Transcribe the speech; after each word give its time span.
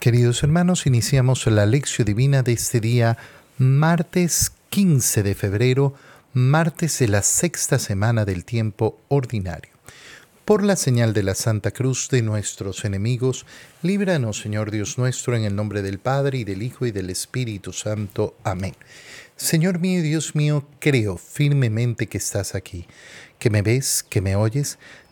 Queridos 0.00 0.44
hermanos, 0.44 0.86
iniciamos 0.86 1.44
la 1.48 1.66
lección 1.66 2.06
divina 2.06 2.44
de 2.44 2.52
este 2.52 2.78
día, 2.78 3.18
martes 3.58 4.52
15 4.70 5.24
de 5.24 5.34
febrero, 5.34 5.92
martes 6.32 7.00
de 7.00 7.08
la 7.08 7.20
sexta 7.20 7.80
semana 7.80 8.24
del 8.24 8.44
tiempo 8.44 9.00
ordinario. 9.08 9.72
Por 10.44 10.62
la 10.62 10.76
señal 10.76 11.14
de 11.14 11.24
la 11.24 11.34
Santa 11.34 11.72
Cruz 11.72 12.08
de 12.10 12.22
nuestros 12.22 12.84
enemigos, 12.84 13.44
líbranos, 13.82 14.38
Señor 14.38 14.70
Dios 14.70 14.98
nuestro, 14.98 15.34
en 15.34 15.42
el 15.42 15.56
nombre 15.56 15.82
del 15.82 15.98
Padre, 15.98 16.38
y 16.38 16.44
del 16.44 16.62
Hijo, 16.62 16.86
y 16.86 16.92
del 16.92 17.10
Espíritu 17.10 17.72
Santo. 17.72 18.36
Amén. 18.44 18.76
Señor 19.36 19.80
mío 19.80 19.98
y 19.98 20.02
Dios 20.02 20.36
mío, 20.36 20.64
creo 20.78 21.16
firmemente 21.16 22.06
que 22.06 22.18
estás 22.18 22.54
aquí, 22.54 22.86
que 23.40 23.50
me 23.50 23.62
ves, 23.62 24.04
que 24.08 24.20
me 24.20 24.36
oyes, 24.36 24.78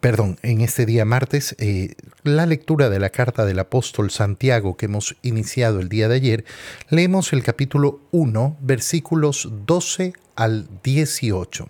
perdón, 0.00 0.38
en 0.42 0.60
este 0.60 0.86
día 0.86 1.04
martes, 1.04 1.54
eh, 1.58 1.94
la 2.22 2.46
lectura 2.46 2.88
de 2.88 2.98
la 2.98 3.10
carta 3.10 3.44
del 3.44 3.58
apóstol 3.58 4.10
Santiago 4.10 4.76
que 4.76 4.86
hemos 4.86 5.16
iniciado 5.22 5.80
el 5.80 5.88
día 5.88 6.08
de 6.08 6.16
ayer, 6.16 6.44
leemos 6.88 7.32
el 7.32 7.42
capítulo 7.42 8.00
1, 8.10 8.58
versículos 8.60 9.48
12 9.66 10.14
al 10.36 10.68
18. 10.82 11.68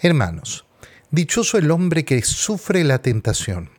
Hermanos, 0.00 0.66
dichoso 1.10 1.58
el 1.58 1.70
hombre 1.70 2.04
que 2.04 2.22
sufre 2.22 2.84
la 2.84 3.00
tentación, 3.00 3.70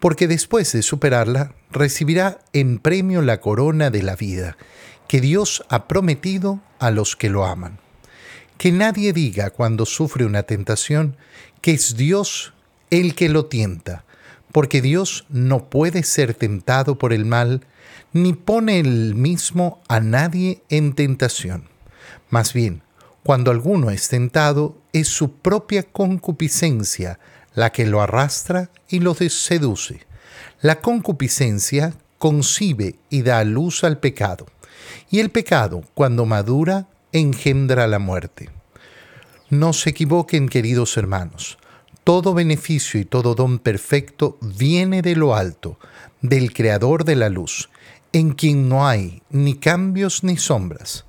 porque 0.00 0.28
después 0.28 0.72
de 0.72 0.82
superarla 0.82 1.54
recibirá 1.70 2.38
en 2.52 2.78
premio 2.78 3.22
la 3.22 3.40
corona 3.40 3.90
de 3.90 4.02
la 4.02 4.16
vida 4.16 4.56
que 5.08 5.20
Dios 5.20 5.64
ha 5.70 5.88
prometido 5.88 6.60
a 6.78 6.90
los 6.90 7.16
que 7.16 7.30
lo 7.30 7.46
aman. 7.46 7.78
Que 8.58 8.72
nadie 8.72 9.12
diga 9.12 9.50
cuando 9.50 9.86
sufre 9.86 10.26
una 10.26 10.42
tentación 10.42 11.16
que 11.62 11.72
es 11.72 11.96
Dios 11.96 12.52
el 12.90 13.14
que 13.14 13.28
lo 13.28 13.46
tienta, 13.46 14.04
porque 14.52 14.80
Dios 14.80 15.26
no 15.28 15.68
puede 15.68 16.02
ser 16.02 16.34
tentado 16.34 16.98
por 16.98 17.12
el 17.12 17.24
mal, 17.24 17.66
ni 18.12 18.32
pone 18.32 18.80
el 18.80 19.14
mismo 19.14 19.80
a 19.88 20.00
nadie 20.00 20.62
en 20.68 20.94
tentación. 20.94 21.68
Más 22.30 22.52
bien, 22.52 22.82
cuando 23.22 23.50
alguno 23.50 23.90
es 23.90 24.08
tentado, 24.08 24.78
es 24.92 25.08
su 25.08 25.32
propia 25.32 25.82
concupiscencia 25.82 27.18
la 27.54 27.72
que 27.72 27.86
lo 27.86 28.00
arrastra 28.00 28.70
y 28.88 29.00
lo 29.00 29.14
seduce. 29.14 30.06
La 30.60 30.80
concupiscencia 30.80 31.94
concibe 32.18 32.96
y 33.10 33.22
da 33.22 33.44
luz 33.44 33.84
al 33.84 33.98
pecado, 33.98 34.46
y 35.10 35.20
el 35.20 35.30
pecado, 35.30 35.82
cuando 35.94 36.24
madura, 36.24 36.88
engendra 37.12 37.86
la 37.86 37.98
muerte. 37.98 38.50
No 39.50 39.72
se 39.72 39.90
equivoquen, 39.90 40.48
queridos 40.48 40.96
hermanos. 40.96 41.58
Todo 42.08 42.32
beneficio 42.32 42.98
y 42.98 43.04
todo 43.04 43.34
don 43.34 43.58
perfecto 43.58 44.38
viene 44.40 45.02
de 45.02 45.14
lo 45.14 45.34
alto, 45.34 45.78
del 46.22 46.54
Creador 46.54 47.04
de 47.04 47.16
la 47.16 47.28
luz, 47.28 47.68
en 48.14 48.32
quien 48.32 48.66
no 48.66 48.88
hay 48.88 49.20
ni 49.28 49.56
cambios 49.56 50.24
ni 50.24 50.38
sombras. 50.38 51.04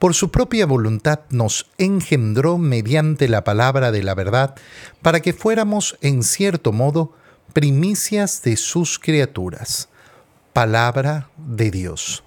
Por 0.00 0.12
su 0.12 0.32
propia 0.32 0.66
voluntad 0.66 1.20
nos 1.30 1.70
engendró 1.78 2.58
mediante 2.58 3.28
la 3.28 3.44
palabra 3.44 3.92
de 3.92 4.02
la 4.02 4.16
verdad, 4.16 4.56
para 5.02 5.20
que 5.20 5.32
fuéramos, 5.32 5.96
en 6.00 6.24
cierto 6.24 6.72
modo, 6.72 7.12
primicias 7.52 8.42
de 8.42 8.56
sus 8.56 8.98
criaturas. 8.98 9.88
Palabra 10.52 11.30
de 11.36 11.70
Dios. 11.70 12.24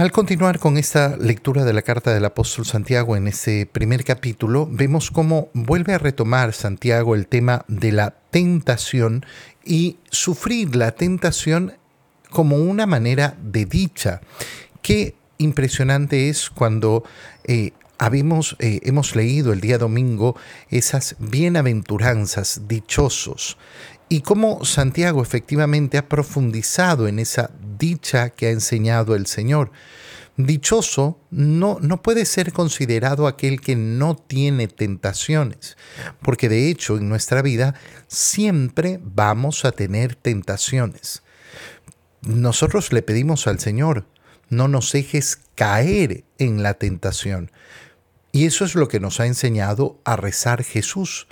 Al 0.00 0.12
continuar 0.12 0.58
con 0.58 0.78
esta 0.78 1.18
lectura 1.18 1.66
de 1.66 1.74
la 1.74 1.82
carta 1.82 2.14
del 2.14 2.24
apóstol 2.24 2.64
Santiago 2.64 3.18
en 3.18 3.28
ese 3.28 3.68
primer 3.70 4.02
capítulo, 4.02 4.66
vemos 4.66 5.10
cómo 5.10 5.50
vuelve 5.52 5.92
a 5.92 5.98
retomar 5.98 6.54
Santiago 6.54 7.14
el 7.14 7.26
tema 7.26 7.66
de 7.68 7.92
la 7.92 8.14
tentación 8.30 9.26
y 9.62 9.98
sufrir 10.10 10.74
la 10.74 10.92
tentación 10.92 11.74
como 12.30 12.56
una 12.56 12.86
manera 12.86 13.36
de 13.42 13.66
dicha. 13.66 14.22
Qué 14.80 15.16
impresionante 15.36 16.30
es 16.30 16.48
cuando 16.48 17.04
eh, 17.44 17.72
eh, 18.58 18.80
hemos 18.82 19.14
leído 19.14 19.52
el 19.52 19.60
día 19.60 19.76
domingo 19.76 20.34
esas 20.70 21.16
bienaventuranzas, 21.18 22.62
dichosos, 22.66 23.58
y 24.08 24.22
cómo 24.22 24.64
Santiago 24.64 25.22
efectivamente 25.22 25.98
ha 25.98 26.08
profundizado 26.08 27.06
en 27.06 27.18
esa 27.18 27.50
dicha 27.80 28.30
que 28.30 28.46
ha 28.46 28.50
enseñado 28.50 29.16
el 29.16 29.26
Señor. 29.26 29.72
Dichoso 30.36 31.18
no, 31.30 31.78
no 31.80 32.02
puede 32.02 32.24
ser 32.24 32.52
considerado 32.52 33.26
aquel 33.26 33.60
que 33.60 33.74
no 33.74 34.14
tiene 34.14 34.68
tentaciones, 34.68 35.76
porque 36.22 36.48
de 36.48 36.70
hecho 36.70 36.96
en 36.96 37.08
nuestra 37.08 37.42
vida 37.42 37.74
siempre 38.06 39.00
vamos 39.02 39.64
a 39.64 39.72
tener 39.72 40.14
tentaciones. 40.14 41.22
Nosotros 42.22 42.92
le 42.92 43.02
pedimos 43.02 43.46
al 43.48 43.58
Señor, 43.58 44.06
no 44.48 44.68
nos 44.68 44.92
dejes 44.92 45.40
caer 45.54 46.24
en 46.38 46.62
la 46.62 46.74
tentación. 46.74 47.50
Y 48.32 48.46
eso 48.46 48.64
es 48.64 48.74
lo 48.74 48.88
que 48.88 49.00
nos 49.00 49.20
ha 49.20 49.26
enseñado 49.26 50.00
a 50.04 50.16
rezar 50.16 50.62
Jesús. 50.62 51.26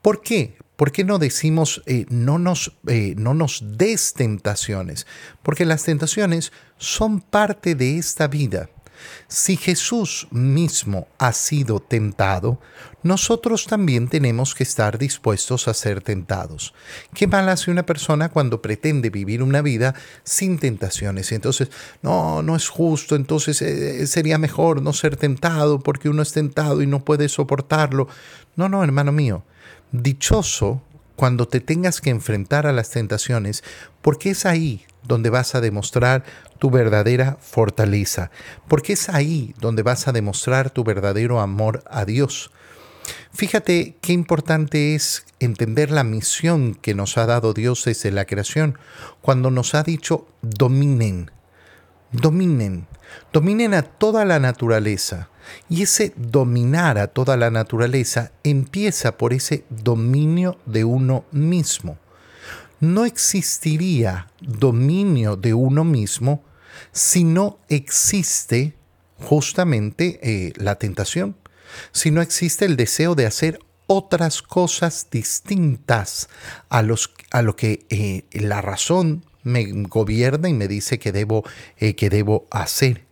¿Por 0.00 0.22
qué? 0.22 0.56
¿Por 0.82 0.90
qué 0.90 1.04
no 1.04 1.20
decimos 1.20 1.80
eh, 1.86 2.06
no, 2.08 2.40
nos, 2.40 2.76
eh, 2.88 3.14
no 3.16 3.34
nos 3.34 3.62
des 3.78 4.14
tentaciones? 4.14 5.06
Porque 5.44 5.64
las 5.64 5.84
tentaciones 5.84 6.50
son 6.76 7.20
parte 7.20 7.76
de 7.76 7.98
esta 7.98 8.26
vida. 8.26 8.68
Si 9.28 9.56
Jesús 9.56 10.26
mismo 10.32 11.06
ha 11.18 11.32
sido 11.34 11.78
tentado, 11.78 12.58
nosotros 13.04 13.66
también 13.66 14.08
tenemos 14.08 14.56
que 14.56 14.64
estar 14.64 14.98
dispuestos 14.98 15.68
a 15.68 15.74
ser 15.74 16.02
tentados. 16.02 16.74
¿Qué 17.14 17.28
mal 17.28 17.48
hace 17.48 17.70
una 17.70 17.86
persona 17.86 18.30
cuando 18.30 18.60
pretende 18.60 19.08
vivir 19.08 19.40
una 19.44 19.62
vida 19.62 19.94
sin 20.24 20.58
tentaciones? 20.58 21.30
Y 21.30 21.36
entonces, 21.36 21.68
no, 22.02 22.42
no 22.42 22.56
es 22.56 22.68
justo, 22.68 23.14
entonces 23.14 23.62
eh, 23.62 24.04
sería 24.08 24.36
mejor 24.36 24.82
no 24.82 24.92
ser 24.92 25.16
tentado 25.16 25.78
porque 25.78 26.08
uno 26.08 26.22
es 26.22 26.32
tentado 26.32 26.82
y 26.82 26.88
no 26.88 27.04
puede 27.04 27.28
soportarlo. 27.28 28.08
No, 28.56 28.68
no, 28.68 28.82
hermano 28.82 29.12
mío, 29.12 29.44
dichoso 29.92 30.82
cuando 31.16 31.46
te 31.46 31.60
tengas 31.60 32.00
que 32.00 32.10
enfrentar 32.10 32.66
a 32.66 32.72
las 32.72 32.90
tentaciones, 32.90 33.62
porque 34.00 34.30
es 34.30 34.46
ahí 34.46 34.84
donde 35.04 35.30
vas 35.30 35.54
a 35.54 35.60
demostrar 35.60 36.24
tu 36.58 36.70
verdadera 36.70 37.38
fortaleza, 37.40 38.30
porque 38.68 38.94
es 38.94 39.08
ahí 39.08 39.54
donde 39.60 39.82
vas 39.82 40.08
a 40.08 40.12
demostrar 40.12 40.70
tu 40.70 40.84
verdadero 40.84 41.40
amor 41.40 41.84
a 41.90 42.04
Dios. 42.04 42.50
Fíjate 43.32 43.96
qué 44.00 44.12
importante 44.12 44.94
es 44.94 45.24
entender 45.40 45.90
la 45.90 46.04
misión 46.04 46.74
que 46.74 46.94
nos 46.94 47.18
ha 47.18 47.26
dado 47.26 47.52
Dios 47.52 47.84
desde 47.84 48.10
la 48.10 48.26
creación, 48.26 48.78
cuando 49.20 49.50
nos 49.50 49.74
ha 49.74 49.82
dicho 49.82 50.26
dominen, 50.42 51.30
dominen, 52.12 52.86
dominen 53.32 53.74
a 53.74 53.82
toda 53.82 54.24
la 54.24 54.38
naturaleza. 54.38 55.28
Y 55.68 55.82
ese 55.82 56.12
dominar 56.16 56.98
a 56.98 57.08
toda 57.08 57.36
la 57.36 57.50
naturaleza 57.50 58.32
empieza 58.44 59.16
por 59.16 59.32
ese 59.32 59.64
dominio 59.70 60.58
de 60.66 60.84
uno 60.84 61.24
mismo. 61.32 61.98
No 62.80 63.04
existiría 63.04 64.28
dominio 64.40 65.36
de 65.36 65.54
uno 65.54 65.84
mismo 65.84 66.42
si 66.90 67.24
no 67.24 67.58
existe 67.68 68.74
justamente 69.18 70.18
eh, 70.22 70.52
la 70.56 70.76
tentación, 70.76 71.36
si 71.92 72.10
no 72.10 72.20
existe 72.22 72.64
el 72.64 72.76
deseo 72.76 73.14
de 73.14 73.26
hacer 73.26 73.58
otras 73.86 74.42
cosas 74.42 75.08
distintas 75.10 76.28
a, 76.68 76.82
lo 76.82 77.56
que 77.56 77.86
eh, 77.90 78.24
la 78.32 78.60
razón 78.62 79.24
me 79.42 79.64
gobierna 79.64 80.48
y 80.48 80.54
me 80.54 80.68
dice 80.68 80.98
que 80.98 81.12
debo, 81.12 81.44
eh, 81.78 81.94
que 81.94 82.10
debo 82.10 82.46
hacer. 82.50 83.04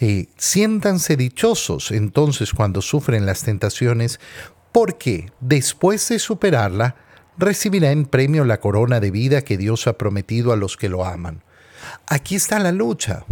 Eh, 0.00 0.28
siéntanse 0.36 1.16
dichosos 1.16 1.90
entonces 1.90 2.52
cuando 2.52 2.82
sufren 2.82 3.26
las 3.26 3.42
tentaciones, 3.42 4.20
porque 4.72 5.32
después 5.40 6.08
de 6.08 6.18
superarla, 6.18 6.96
recibirá 7.36 7.90
en 7.90 8.04
premio 8.04 8.44
la 8.44 8.60
corona 8.60 9.00
de 9.00 9.10
vida 9.10 9.42
que 9.42 9.56
Dios 9.56 9.86
ha 9.86 9.98
prometido 9.98 10.52
a 10.52 10.56
los 10.56 10.76
que 10.76 10.88
lo 10.88 11.04
aman. 11.04 11.42
Aquí 12.06 12.36
está 12.36 12.58
la 12.58 12.72
lucha. 12.72 13.24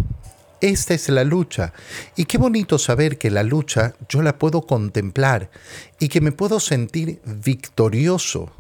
Esta 0.60 0.94
es 0.94 1.08
la 1.10 1.24
lucha. 1.24 1.72
Y 2.16 2.24
qué 2.24 2.38
bonito 2.38 2.78
saber 2.78 3.18
que 3.18 3.30
la 3.30 3.42
lucha 3.42 3.94
yo 4.08 4.22
la 4.22 4.38
puedo 4.38 4.62
contemplar 4.62 5.50
y 5.98 6.08
que 6.08 6.20
me 6.20 6.32
puedo 6.32 6.60
sentir 6.60 7.20
victorioso 7.24 8.52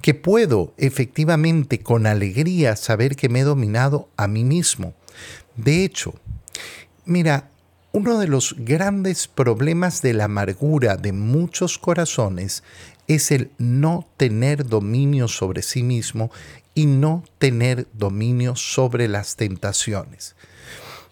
que 0.00 0.14
puedo 0.14 0.74
efectivamente 0.76 1.80
con 1.80 2.06
alegría 2.06 2.76
saber 2.76 3.14
que 3.14 3.28
me 3.28 3.40
he 3.40 3.44
dominado 3.44 4.08
a 4.16 4.26
mí 4.26 4.44
mismo. 4.44 4.94
De 5.56 5.84
hecho, 5.84 6.14
mira, 7.04 7.48
Uno 7.94 8.18
de 8.18 8.26
los 8.26 8.54
grandes 8.56 9.28
problemas 9.28 10.00
de 10.00 10.14
la 10.14 10.24
amargura 10.24 10.96
de 10.96 11.12
muchos 11.12 11.76
corazones 11.76 12.64
es 13.06 13.30
el 13.30 13.50
no 13.58 14.08
tener 14.16 14.66
dominio 14.66 15.28
sobre 15.28 15.60
sí 15.60 15.82
mismo 15.82 16.30
y 16.74 16.86
no 16.86 17.22
tener 17.36 17.86
dominio 17.92 18.56
sobre 18.56 19.08
las 19.08 19.36
tentaciones. 19.36 20.36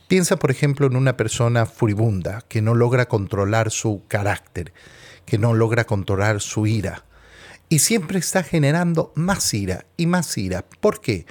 Piensa, 0.08 0.36
por 0.38 0.50
ejemplo, 0.50 0.86
en 0.86 0.96
una 0.96 1.18
persona 1.18 1.66
furibunda 1.66 2.42
que 2.48 2.62
no 2.62 2.74
logra 2.74 3.08
controlar 3.08 3.70
su 3.70 4.02
carácter, 4.08 4.72
que 5.26 5.36
no 5.36 5.52
logra 5.52 5.84
controlar 5.84 6.40
su 6.40 6.66
ira, 6.66 7.04
y 7.68 7.80
siempre 7.80 8.18
está 8.18 8.42
generando 8.42 9.12
más 9.14 9.52
ira 9.52 9.84
y 9.98 10.06
más 10.06 10.38
ira. 10.38 10.64
¿Por 10.80 11.02
qué? 11.02 11.26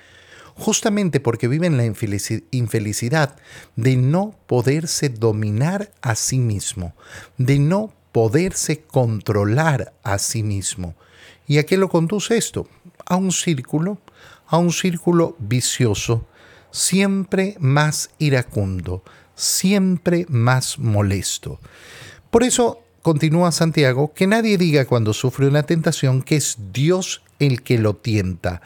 Justamente 0.59 1.19
porque 1.19 1.47
viven 1.47 1.77
la 1.77 1.85
infelicidad 1.85 3.35
de 3.75 3.95
no 3.95 4.35
poderse 4.45 5.09
dominar 5.09 5.91
a 6.01 6.15
sí 6.15 6.37
mismo, 6.37 6.93
de 7.37 7.59
no 7.59 7.93
poderse 8.11 8.81
controlar 8.81 9.93
a 10.03 10.19
sí 10.19 10.43
mismo. 10.43 10.95
¿Y 11.47 11.57
a 11.57 11.65
qué 11.65 11.77
lo 11.77 11.89
conduce 11.89 12.37
esto? 12.37 12.67
A 13.05 13.15
un 13.15 13.31
círculo, 13.31 13.99
a 14.47 14.57
un 14.57 14.71
círculo 14.71 15.35
vicioso, 15.39 16.27
siempre 16.71 17.55
más 17.59 18.11
iracundo, 18.19 19.03
siempre 19.35 20.25
más 20.29 20.77
molesto. 20.77 21.59
Por 22.29 22.43
eso 22.43 22.83
continúa 23.01 23.51
Santiago, 23.51 24.13
que 24.13 24.27
nadie 24.27 24.57
diga 24.57 24.85
cuando 24.85 25.13
sufre 25.13 25.47
una 25.47 25.63
tentación 25.63 26.21
que 26.21 26.35
es 26.35 26.57
Dios 26.71 27.23
el 27.39 27.63
que 27.63 27.77
lo 27.77 27.95
tienta, 27.95 28.61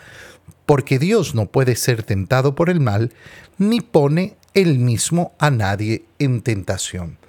porque 0.73 0.97
Dios 0.97 1.35
no 1.35 1.51
puede 1.51 1.75
ser 1.75 2.01
tentado 2.01 2.55
por 2.55 2.71
el 2.71 2.79
mal, 2.79 3.13
ni 3.59 3.79
pone 3.79 4.37
él 4.55 4.79
mismo 4.79 5.35
a 5.37 5.51
nadie 5.51 6.05
en 6.17 6.41
tentación. 6.41 7.19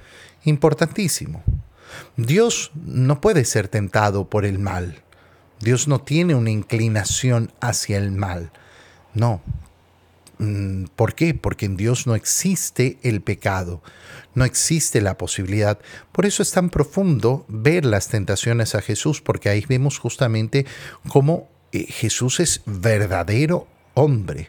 Importantísimo. 0.44 1.43
Dios 2.17 2.73
no 2.75 3.20
puede 3.20 3.44
ser 3.44 3.69
tentado 3.69 4.31
por 4.31 4.46
el 4.46 4.58
mal. 4.58 5.02
Dios 5.61 5.88
no 5.88 6.00
tiene 6.00 6.35
una 6.35 6.52
inclinación 6.52 7.52
hacia 7.61 7.99
el 7.99 8.12
mal. 8.12 8.50
No. 9.12 9.43
Mm, 10.38 10.85
¿Por 10.96 11.14
qué? 11.14 11.35
Porque 11.35 11.67
en 11.67 11.76
Dios 11.76 12.06
no 12.06 12.14
existe 12.14 12.99
el 13.02 13.20
pecado, 13.20 13.82
no 14.35 14.46
existe 14.46 15.02
la 15.02 15.19
posibilidad. 15.19 15.79
Por 16.12 16.25
eso 16.25 16.43
es 16.43 16.50
tan 16.50 16.70
profundo 16.70 17.44
ver 17.49 17.85
las 17.85 18.08
tentaciones 18.08 18.75
a 18.75 18.81
Jesús, 18.81 19.20
porque 19.20 19.50
ahí 19.50 19.67
vemos 19.69 19.99
justamente 19.99 20.64
cómo 21.08 21.50
eh, 21.75 21.87
Jesús 21.88 22.38
es 22.38 22.62
verdadero 22.67 23.67
hombre, 23.94 24.49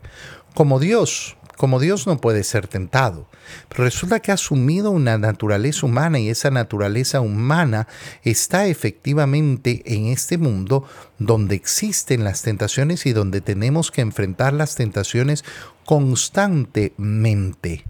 como 0.54 0.80
Dios, 0.80 1.36
como 1.58 1.80
Dios 1.80 2.06
no 2.06 2.22
puede 2.22 2.44
ser 2.44 2.68
tentado. 2.68 3.28
Pero 3.70 3.84
resulta 3.84 4.20
que 4.20 4.30
ha 4.30 4.36
asumido 4.36 4.92
una 4.92 5.18
naturaleza 5.18 5.88
humana 5.88 6.20
y 6.20 6.30
esa 6.30 6.52
naturaleza 6.52 7.22
humana 7.22 7.88
está 8.24 8.68
efectivamente 8.68 9.82
en 9.86 10.08
este 10.08 10.38
mundo 10.38 10.88
donde 11.18 11.56
existen 11.56 12.24
las 12.24 12.44
tentaciones 12.44 13.08
y 13.08 13.14
donde 13.14 13.42
tenemos 13.42 13.90
que 13.90 14.02
enfrentar 14.02 14.54
las 14.54 14.76
tentaciones 14.76 15.44
constantemente. 15.84 17.86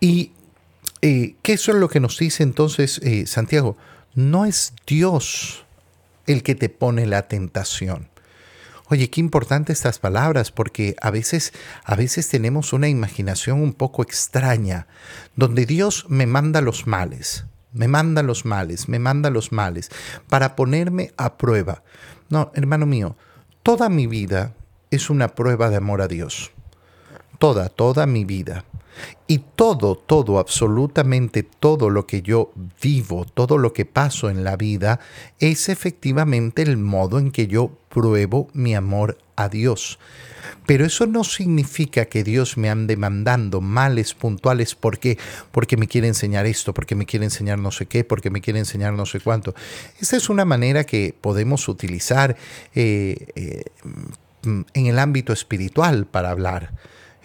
¿Y 0.00 0.32
eh, 1.02 1.34
qué 1.42 1.52
es 1.52 1.68
lo 1.68 1.88
que 1.88 2.00
nos 2.00 2.18
dice 2.18 2.42
entonces 2.42 2.98
eh, 3.02 3.26
Santiago? 3.26 3.76
No 4.14 4.46
es 4.46 4.72
Dios 4.86 5.66
el 6.26 6.42
que 6.42 6.54
te 6.54 6.70
pone 6.70 7.06
la 7.06 7.28
tentación. 7.28 8.13
Oye, 8.90 9.08
qué 9.08 9.20
importante 9.20 9.72
estas 9.72 9.98
palabras 9.98 10.50
porque 10.50 10.94
a 11.00 11.10
veces 11.10 11.54
a 11.84 11.94
veces 11.94 12.28
tenemos 12.28 12.74
una 12.74 12.88
imaginación 12.88 13.62
un 13.62 13.72
poco 13.72 14.02
extraña 14.02 14.86
donde 15.36 15.64
Dios 15.64 16.04
me 16.10 16.26
manda 16.26 16.60
los 16.60 16.86
males, 16.86 17.46
me 17.72 17.88
manda 17.88 18.22
los 18.22 18.44
males, 18.44 18.90
me 18.90 18.98
manda 18.98 19.30
los 19.30 19.52
males 19.52 19.90
para 20.28 20.54
ponerme 20.54 21.12
a 21.16 21.38
prueba. 21.38 21.82
No, 22.28 22.52
hermano 22.54 22.84
mío, 22.84 23.16
toda 23.62 23.88
mi 23.88 24.06
vida 24.06 24.52
es 24.90 25.08
una 25.08 25.28
prueba 25.28 25.70
de 25.70 25.76
amor 25.76 26.02
a 26.02 26.08
Dios. 26.08 26.52
Toda, 27.38 27.70
toda 27.70 28.06
mi 28.06 28.24
vida. 28.24 28.64
Y 29.26 29.38
todo, 29.38 29.96
todo, 29.96 30.38
absolutamente 30.38 31.42
todo 31.42 31.90
lo 31.90 32.06
que 32.06 32.22
yo 32.22 32.52
vivo, 32.80 33.24
todo 33.24 33.58
lo 33.58 33.72
que 33.72 33.86
paso 33.86 34.30
en 34.30 34.44
la 34.44 34.56
vida, 34.56 35.00
es 35.40 35.68
efectivamente 35.68 36.62
el 36.62 36.76
modo 36.76 37.18
en 37.18 37.32
que 37.32 37.46
yo 37.46 37.78
pruebo 37.94 38.48
mi 38.52 38.74
amor 38.74 39.16
a 39.36 39.48
Dios. 39.48 39.98
Pero 40.66 40.84
eso 40.84 41.06
no 41.06 41.24
significa 41.24 42.06
que 42.06 42.24
Dios 42.24 42.56
me 42.56 42.68
ande 42.68 42.96
mandando 42.96 43.60
males 43.60 44.14
puntuales 44.14 44.74
porque, 44.74 45.16
porque 45.52 45.76
me 45.76 45.86
quiere 45.86 46.08
enseñar 46.08 46.46
esto, 46.46 46.74
porque 46.74 46.94
me 46.94 47.06
quiere 47.06 47.24
enseñar 47.24 47.58
no 47.58 47.70
sé 47.70 47.86
qué, 47.86 48.02
porque 48.02 48.30
me 48.30 48.40
quiere 48.40 48.58
enseñar 48.58 48.94
no 48.94 49.06
sé 49.06 49.20
cuánto. 49.20 49.54
Esa 50.00 50.16
es 50.16 50.28
una 50.28 50.44
manera 50.44 50.84
que 50.84 51.14
podemos 51.18 51.68
utilizar 51.68 52.36
eh, 52.74 53.26
eh, 53.36 53.64
en 54.42 54.86
el 54.86 54.98
ámbito 54.98 55.32
espiritual 55.32 56.06
para 56.06 56.30
hablar. 56.30 56.72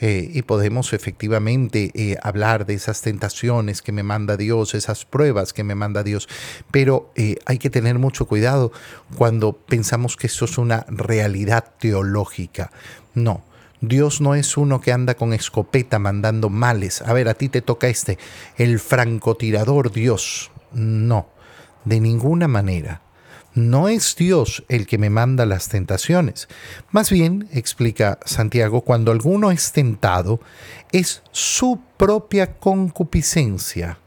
Eh, 0.01 0.30
y 0.34 0.44
podemos 0.44 0.94
efectivamente 0.94 1.92
eh, 1.94 2.18
hablar 2.24 2.66
de 2.66 2.74
esas 2.74 3.01
tentaciones 3.01 3.81
que 3.81 3.92
me 3.92 4.04
manda 4.04 4.38
Dios, 4.38 4.74
esas 4.74 5.06
pruebas 5.06 5.51
que 5.51 5.63
me 5.63 5.75
manda 5.75 6.04
Dios, 6.04 6.30
pero 6.72 7.12
eh, 7.16 7.36
hay 7.46 7.57
que 7.57 7.69
tener 7.69 8.00
mucho 8.00 8.25
cuidado 8.25 8.72
cuando 9.18 9.54
pensamos 9.54 10.16
que 10.16 10.28
eso 10.28 10.46
es 10.46 10.57
una 10.57 10.86
realidad 10.88 11.66
teológica. 11.80 12.72
No, 13.13 13.44
Dios 13.81 14.22
no 14.22 14.36
es 14.36 14.56
uno 14.56 14.80
que 14.80 14.94
anda 14.94 15.16
con 15.16 15.34
escopeta 15.34 16.00
mandando 16.00 16.50
males. 16.50 17.02
A 17.02 17.13
ver, 17.13 17.28
a 17.28 17.34
ti 17.34 17.50
te 17.50 17.62
toca 17.62 17.88
este, 17.88 18.18
el 18.57 18.80
francotirador 18.80 19.92
Dios. 19.92 20.52
No, 20.72 21.28
de 21.84 22.00
ninguna 22.00 22.48
manera. 22.48 23.02
No 23.54 23.90
es 23.90 24.16
Dios 24.16 24.63
el 24.69 24.86
que 24.86 24.98
me 24.98 25.10
manda 25.10 25.46
las 25.46 25.69
tentaciones. 25.69 26.48
Más 26.92 27.10
bien, 27.10 27.50
explica 27.51 28.19
Santiago, 28.25 28.81
cuando 28.81 29.12
alguno 29.12 29.51
es 29.51 29.72
tentado, 29.72 30.40
es 30.92 31.24
su 31.31 31.80
propia 31.98 32.57
concupiscencia 32.60 33.98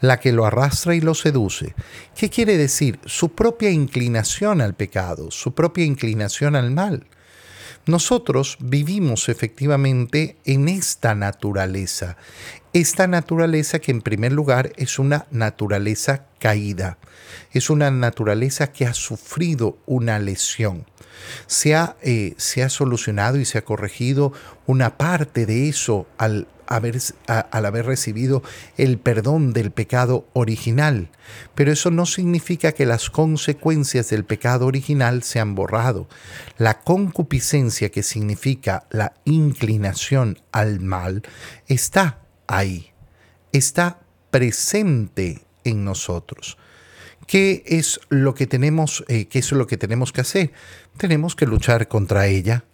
la 0.00 0.20
que 0.20 0.32
lo 0.32 0.46
arrastra 0.46 0.94
y 0.94 1.00
lo 1.00 1.14
seduce. 1.14 1.74
¿Qué 2.16 2.30
quiere 2.30 2.56
decir? 2.56 3.00
Su 3.04 3.30
propia 3.30 3.70
inclinación 3.70 4.60
al 4.60 4.74
pecado, 4.74 5.30
su 5.30 5.54
propia 5.54 5.84
inclinación 5.84 6.56
al 6.56 6.70
mal. 6.70 7.06
Nosotros 7.86 8.58
vivimos 8.60 9.28
efectivamente 9.28 10.36
en 10.44 10.68
esta 10.68 11.14
naturaleza, 11.14 12.16
esta 12.72 13.06
naturaleza 13.06 13.78
que 13.78 13.90
en 13.90 14.02
primer 14.02 14.32
lugar 14.32 14.72
es 14.76 14.98
una 14.98 15.26
naturaleza 15.30 16.26
caída, 16.38 16.98
es 17.52 17.70
una 17.70 17.90
naturaleza 17.90 18.72
que 18.72 18.86
ha 18.86 18.94
sufrido 18.94 19.78
una 19.86 20.18
lesión. 20.18 20.86
Se 21.46 21.74
ha, 21.74 21.96
eh, 22.02 22.34
se 22.36 22.62
ha 22.62 22.68
solucionado 22.68 23.38
y 23.38 23.44
se 23.44 23.58
ha 23.58 23.64
corregido 23.64 24.32
una 24.66 24.96
parte 24.96 25.46
de 25.46 25.68
eso 25.68 26.06
al 26.16 26.46
haber, 26.68 26.98
al 27.26 27.66
haber 27.66 27.86
recibido 27.86 28.42
el 28.76 28.98
perdón 28.98 29.52
del 29.52 29.70
pecado 29.70 30.28
original, 30.34 31.08
pero 31.54 31.72
eso 31.72 31.90
no 31.90 32.06
significa 32.06 32.72
que 32.72 32.86
las 32.86 33.10
consecuencias 33.10 34.10
del 34.10 34.24
pecado 34.24 34.66
original 34.66 35.22
se 35.22 35.40
han 35.40 35.54
borrado. 35.54 36.08
La 36.58 36.80
concupiscencia, 36.80 37.90
que 37.90 38.02
significa 38.02 38.84
la 38.90 39.14
inclinación 39.24 40.38
al 40.52 40.80
mal, 40.80 41.22
está 41.66 42.18
ahí, 42.48 42.90
está 43.52 44.00
presente 44.30 45.42
en 45.64 45.84
nosotros. 45.84 46.58
¿Qué 47.26 47.62
es 47.66 48.00
lo 48.08 48.34
que 48.34 48.46
tenemos, 48.46 49.04
eh, 49.08 49.26
qué 49.26 49.38
es 49.38 49.52
lo 49.52 49.66
que, 49.66 49.76
tenemos 49.76 50.12
que 50.12 50.22
hacer? 50.22 50.52
Tenemos 50.96 51.36
que 51.36 51.46
luchar 51.46 51.86
contra 51.86 52.26
ella. 52.26 52.64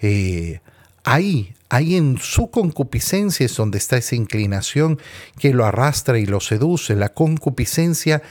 Eh, 0.00 0.60
ahí, 1.02 1.52
ahí 1.68 1.96
en 1.96 2.18
su 2.18 2.50
concupiscencia 2.50 3.44
es 3.44 3.56
donde 3.56 3.78
está 3.78 3.96
esa 3.96 4.14
inclinación 4.14 5.00
que 5.38 5.52
lo 5.52 5.64
arrastra 5.66 6.18
y 6.18 6.26
lo 6.26 6.40
seduce. 6.40 6.94
La 6.94 7.12
concupiscencia 7.12 8.22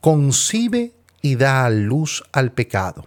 concibe 0.00 0.92
y 1.22 1.34
da 1.34 1.68
luz 1.70 2.22
al 2.32 2.52
pecado. 2.52 3.06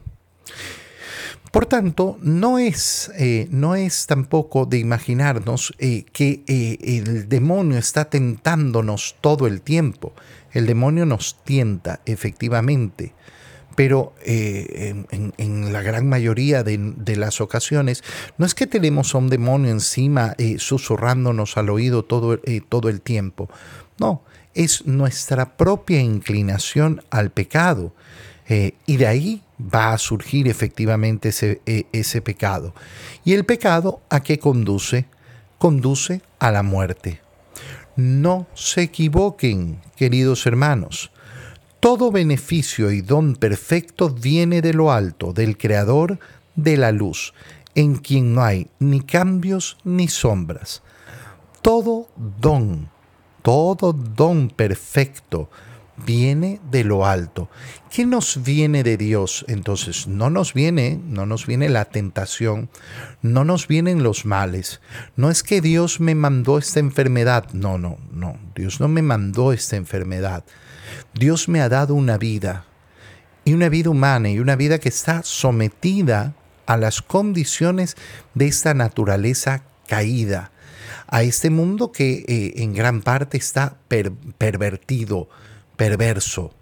Por 1.55 1.67
tanto, 1.67 2.17
no 2.21 2.59
es, 2.59 3.09
eh, 3.17 3.47
no 3.49 3.75
es 3.75 4.07
tampoco 4.07 4.65
de 4.65 4.77
imaginarnos 4.77 5.73
eh, 5.79 6.03
que 6.11 6.43
eh, 6.47 6.77
el 6.81 7.29
demonio 7.29 7.77
está 7.77 8.09
tentándonos 8.09 9.15
todo 9.21 9.47
el 9.47 9.61
tiempo. 9.61 10.11
El 10.51 10.65
demonio 10.65 11.05
nos 11.05 11.41
tienta, 11.45 12.01
efectivamente, 12.05 13.13
pero 13.77 14.13
en, 14.25 15.71
la 15.71 15.81
gran 15.81 16.09
mayoría 16.09 16.61
de, 16.61 17.15
las 17.15 17.39
ocasiones 17.39 18.03
no 18.37 18.45
es 18.45 18.53
que 18.53 18.67
tenemos 18.67 19.15
a 19.15 19.19
un 19.19 19.29
demonio 19.29 19.71
encima 19.71 20.35
susurrándonos 20.57 21.55
al 21.55 21.69
oído 21.69 22.03
todo, 22.03 22.37
todo 22.67 22.89
el 22.89 22.99
tiempo. 22.99 23.49
No, 23.97 24.23
es 24.53 24.85
nuestra 24.87 25.55
propia 25.55 26.01
inclinación 26.01 27.01
al 27.11 27.31
pecado. 27.31 27.93
y 28.47 28.97
de 28.97 29.07
ahí 29.07 29.44
va 29.59 29.93
a 29.93 29.97
surgir 29.97 30.47
efectivamente 30.47 31.29
ese, 31.29 31.61
e, 31.65 31.85
ese 31.91 32.21
pecado. 32.21 32.73
¿Y 33.23 33.33
el 33.33 33.45
pecado 33.45 34.01
a 34.09 34.21
qué 34.21 34.39
conduce? 34.39 35.05
Conduce 35.57 36.21
a 36.39 36.51
la 36.51 36.63
muerte. 36.63 37.21
No 37.95 38.47
se 38.53 38.83
equivoquen, 38.83 39.79
queridos 39.95 40.45
hermanos. 40.45 41.11
Todo 41.79 42.11
beneficio 42.11 42.91
y 42.91 43.01
don 43.01 43.35
perfecto 43.35 44.09
viene 44.09 44.61
de 44.61 44.73
lo 44.73 44.91
alto, 44.91 45.33
del 45.33 45.57
Creador 45.57 46.19
de 46.55 46.77
la 46.77 46.91
luz, 46.91 47.33
en 47.75 47.95
quien 47.95 48.33
no 48.33 48.43
hay 48.43 48.67
ni 48.79 49.01
cambios 49.01 49.77
ni 49.83 50.07
sombras. 50.07 50.81
Todo 51.61 52.09
don, 52.15 52.89
todo 53.41 53.93
don 53.93 54.49
perfecto 54.49 55.49
viene 55.97 56.59
de 56.69 56.83
lo 56.83 57.05
alto. 57.05 57.49
¿Qué 57.89 58.05
nos 58.05 58.43
viene 58.43 58.83
de 58.83 58.97
Dios? 58.97 59.45
Entonces, 59.47 60.07
no 60.07 60.29
nos 60.29 60.53
viene, 60.53 60.99
no 61.05 61.25
nos 61.25 61.45
viene 61.47 61.69
la 61.69 61.85
tentación, 61.85 62.69
no 63.21 63.45
nos 63.45 63.67
vienen 63.67 64.03
los 64.03 64.25
males. 64.25 64.81
No 65.15 65.29
es 65.29 65.43
que 65.43 65.61
Dios 65.61 65.99
me 65.99 66.15
mandó 66.15 66.57
esta 66.57 66.79
enfermedad. 66.79 67.51
No, 67.53 67.77
no, 67.77 67.97
no. 68.11 68.37
Dios 68.55 68.79
no 68.79 68.87
me 68.87 69.01
mandó 69.01 69.53
esta 69.53 69.75
enfermedad. 69.75 70.43
Dios 71.13 71.47
me 71.47 71.61
ha 71.61 71.69
dado 71.69 71.95
una 71.95 72.17
vida 72.17 72.65
y 73.45 73.53
una 73.53 73.69
vida 73.69 73.89
humana 73.89 74.29
y 74.29 74.39
una 74.39 74.55
vida 74.55 74.79
que 74.79 74.89
está 74.89 75.23
sometida 75.23 76.33
a 76.65 76.77
las 76.77 77.01
condiciones 77.01 77.95
de 78.33 78.47
esta 78.47 78.73
naturaleza 78.73 79.63
caída, 79.87 80.51
a 81.07 81.23
este 81.23 81.49
mundo 81.49 81.91
que 81.91 82.25
eh, 82.27 82.53
en 82.63 82.73
gran 82.73 83.01
parte 83.01 83.37
está 83.37 83.77
pervertido, 84.37 85.29
perverso. 85.75 86.53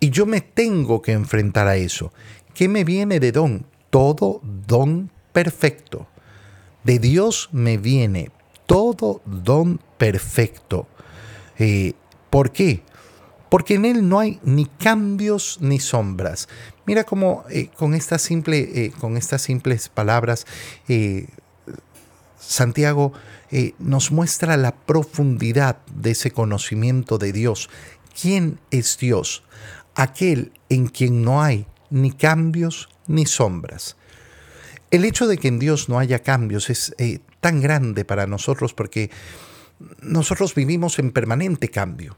Y 0.00 0.10
yo 0.10 0.26
me 0.26 0.40
tengo 0.40 1.02
que 1.02 1.12
enfrentar 1.12 1.68
a 1.68 1.76
eso. 1.76 2.12
¿Qué 2.54 2.68
me 2.68 2.84
viene 2.84 3.20
de 3.20 3.32
don? 3.32 3.66
Todo 3.90 4.40
don 4.42 5.10
perfecto. 5.32 6.06
De 6.84 6.98
Dios 6.98 7.48
me 7.52 7.78
viene 7.78 8.30
todo 8.66 9.22
don 9.24 9.80
perfecto. 9.98 10.86
Eh, 11.58 11.94
¿Por 12.30 12.52
qué? 12.52 12.82
Porque 13.48 13.74
en 13.74 13.84
Él 13.84 14.08
no 14.08 14.18
hay 14.18 14.40
ni 14.42 14.66
cambios 14.66 15.58
ni 15.60 15.78
sombras. 15.78 16.48
Mira 16.84 17.04
cómo 17.04 17.44
eh, 17.50 17.68
con, 17.76 17.98
simple, 18.00 18.58
eh, 18.58 18.92
con 19.00 19.16
estas 19.16 19.42
simples 19.42 19.88
palabras 19.88 20.46
Santiago 22.38 23.12
nos 23.78 24.12
muestra 24.12 24.56
la 24.56 24.74
profundidad 24.74 25.78
de 25.94 26.10
ese 26.10 26.30
conocimiento 26.30 27.18
de 27.18 27.32
Dios 27.32 27.70
¿Quién 28.20 28.60
es 28.70 28.96
Dios? 28.98 29.42
Aquel 29.94 30.52
en 30.68 30.88
quien 30.88 31.22
no 31.22 31.42
hay 31.42 31.66
ni 31.90 32.12
cambios 32.12 32.88
ni 33.06 33.26
sombras. 33.26 33.96
El 34.90 35.04
hecho 35.04 35.26
de 35.26 35.36
que 35.36 35.48
en 35.48 35.58
Dios 35.58 35.88
no 35.88 35.98
haya 35.98 36.20
cambios 36.20 36.70
es 36.70 36.94
eh, 36.98 37.20
tan 37.40 37.60
grande 37.60 38.04
para 38.04 38.26
nosotros 38.26 38.72
porque 38.72 39.10
nosotros 40.00 40.54
vivimos 40.54 40.98
en 40.98 41.10
permanente 41.10 41.68
cambio, 41.68 42.16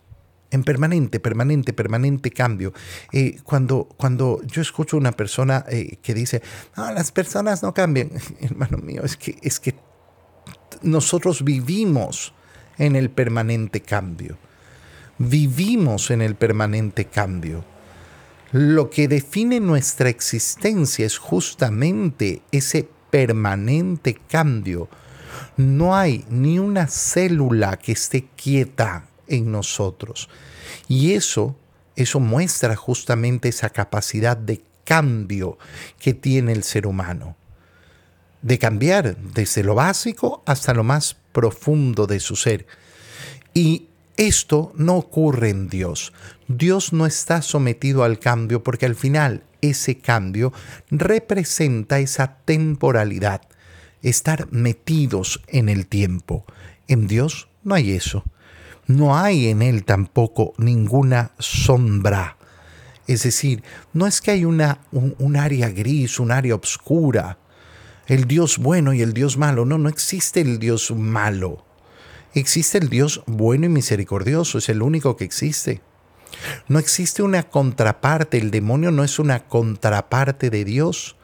en 0.50 0.62
permanente, 0.62 1.18
permanente, 1.18 1.72
permanente 1.72 2.30
cambio. 2.30 2.72
Eh, 3.12 3.40
cuando, 3.42 3.88
cuando 3.96 4.40
yo 4.46 4.62
escucho 4.62 4.96
una 4.96 5.12
persona 5.12 5.64
eh, 5.68 5.98
que 6.00 6.14
dice, 6.14 6.42
las 6.76 7.10
personas 7.10 7.62
no 7.62 7.74
cambian, 7.74 8.10
hermano 8.40 8.78
mío, 8.78 9.02
es 9.02 9.16
que, 9.16 9.36
es 9.42 9.58
que 9.58 9.74
nosotros 10.82 11.42
vivimos 11.42 12.34
en 12.76 12.94
el 12.94 13.10
permanente 13.10 13.80
cambio 13.80 14.38
vivimos 15.18 16.10
en 16.10 16.22
el 16.22 16.34
permanente 16.34 17.06
cambio. 17.06 17.64
Lo 18.52 18.88
que 18.88 19.08
define 19.08 19.60
nuestra 19.60 20.08
existencia 20.08 21.04
es 21.04 21.18
justamente 21.18 22.42
ese 22.50 22.88
permanente 23.10 24.18
cambio. 24.28 24.88
No 25.56 25.96
hay 25.96 26.24
ni 26.30 26.58
una 26.58 26.86
célula 26.86 27.76
que 27.76 27.92
esté 27.92 28.28
quieta 28.36 29.06
en 29.26 29.52
nosotros. 29.52 30.30
Y 30.86 31.12
eso, 31.12 31.56
eso 31.94 32.20
muestra 32.20 32.74
justamente 32.74 33.48
esa 33.48 33.70
capacidad 33.70 34.36
de 34.36 34.62
cambio 34.84 35.58
que 35.98 36.14
tiene 36.14 36.52
el 36.52 36.62
ser 36.62 36.86
humano. 36.86 37.36
De 38.40 38.58
cambiar 38.58 39.16
desde 39.18 39.62
lo 39.62 39.74
básico 39.74 40.42
hasta 40.46 40.72
lo 40.72 40.84
más 40.84 41.16
profundo 41.32 42.06
de 42.06 42.20
su 42.20 42.36
ser. 42.36 42.66
Y 43.52 43.87
esto 44.18 44.72
no 44.76 44.96
ocurre 44.96 45.48
en 45.48 45.68
Dios. 45.68 46.12
Dios 46.48 46.92
no 46.92 47.06
está 47.06 47.40
sometido 47.40 48.02
al 48.02 48.18
cambio 48.18 48.64
porque 48.64 48.84
al 48.84 48.96
final 48.96 49.44
ese 49.62 49.98
cambio 49.98 50.52
representa 50.90 52.00
esa 52.00 52.38
temporalidad, 52.44 53.42
estar 54.02 54.48
metidos 54.50 55.40
en 55.46 55.68
el 55.68 55.86
tiempo. 55.86 56.44
En 56.88 57.06
Dios 57.06 57.48
no 57.62 57.76
hay 57.76 57.92
eso. 57.92 58.24
No 58.88 59.16
hay 59.16 59.48
en 59.48 59.62
Él 59.62 59.84
tampoco 59.84 60.52
ninguna 60.58 61.30
sombra. 61.38 62.38
Es 63.06 63.22
decir, 63.22 63.62
no 63.92 64.06
es 64.06 64.20
que 64.20 64.32
hay 64.32 64.44
una, 64.44 64.80
un, 64.90 65.36
área 65.36 65.68
gris, 65.68 66.18
un 66.18 66.32
área 66.32 66.56
oscura, 66.56 67.38
el 68.08 68.26
Dios 68.26 68.58
bueno 68.58 68.92
y 68.94 69.02
el 69.02 69.12
Dios 69.12 69.36
malo. 69.36 69.64
No, 69.64 69.78
no 69.78 69.88
existe 69.88 70.40
el 70.40 70.58
Dios 70.58 70.90
malo. 70.90 71.67
Existe 72.38 72.78
el 72.78 72.88
Dios 72.88 73.24
bueno 73.26 73.66
y 73.66 73.68
misericordioso, 73.68 74.58
es 74.58 74.68
el 74.68 74.80
único 74.80 75.16
que 75.16 75.24
existe. 75.24 75.80
No 76.68 76.78
existe 76.78 77.24
una 77.24 77.42
contraparte, 77.42 78.38
el 78.38 78.52
demonio 78.52 78.92
no 78.92 79.02
es 79.02 79.18
una 79.18 79.40
contraparte 79.40 80.48
de 80.48 80.64
Dios. 80.64 81.16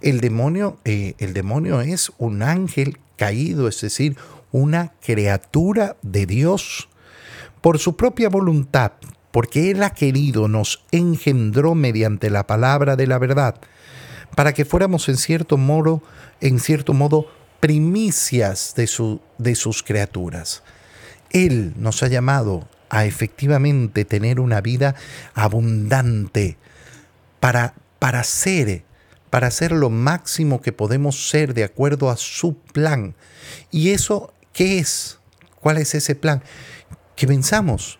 El 0.00 0.20
demonio, 0.20 0.80
eh, 0.84 1.14
el 1.18 1.32
demonio 1.32 1.80
es 1.80 2.10
un 2.18 2.42
ángel 2.42 2.98
caído, 3.14 3.68
es 3.68 3.80
decir, 3.80 4.16
una 4.50 4.94
criatura 5.00 5.96
de 6.02 6.26
Dios. 6.26 6.88
Por 7.60 7.78
su 7.78 7.94
propia 7.94 8.28
voluntad, 8.28 8.94
porque 9.30 9.70
Él 9.70 9.80
ha 9.84 9.90
querido, 9.90 10.48
nos 10.48 10.84
engendró 10.90 11.76
mediante 11.76 12.30
la 12.30 12.48
palabra 12.48 12.96
de 12.96 13.06
la 13.06 13.18
verdad, 13.18 13.60
para 14.34 14.52
que 14.54 14.64
fuéramos 14.64 15.08
en 15.08 15.18
cierto 15.18 15.56
modo, 15.56 16.02
en 16.40 16.58
cierto 16.58 16.94
modo, 16.94 17.26
primicias 17.60 18.74
de, 18.76 18.86
su, 18.86 19.20
de 19.38 19.54
sus 19.54 19.82
criaturas. 19.82 20.62
Él 21.30 21.74
nos 21.76 22.02
ha 22.02 22.08
llamado 22.08 22.68
a 22.90 23.04
efectivamente 23.04 24.04
tener 24.04 24.40
una 24.40 24.60
vida 24.60 24.94
abundante 25.34 26.56
para, 27.40 27.74
para 27.98 28.24
ser, 28.24 28.82
para 29.30 29.50
ser 29.50 29.72
lo 29.72 29.90
máximo 29.90 30.62
que 30.62 30.72
podemos 30.72 31.28
ser 31.28 31.54
de 31.54 31.64
acuerdo 31.64 32.10
a 32.10 32.16
su 32.16 32.56
plan. 32.56 33.14
¿Y 33.70 33.90
eso 33.90 34.32
qué 34.52 34.78
es? 34.78 35.18
¿Cuál 35.60 35.78
es 35.78 35.94
ese 35.94 36.14
plan? 36.14 36.42
Que 37.16 37.26
venzamos, 37.26 37.98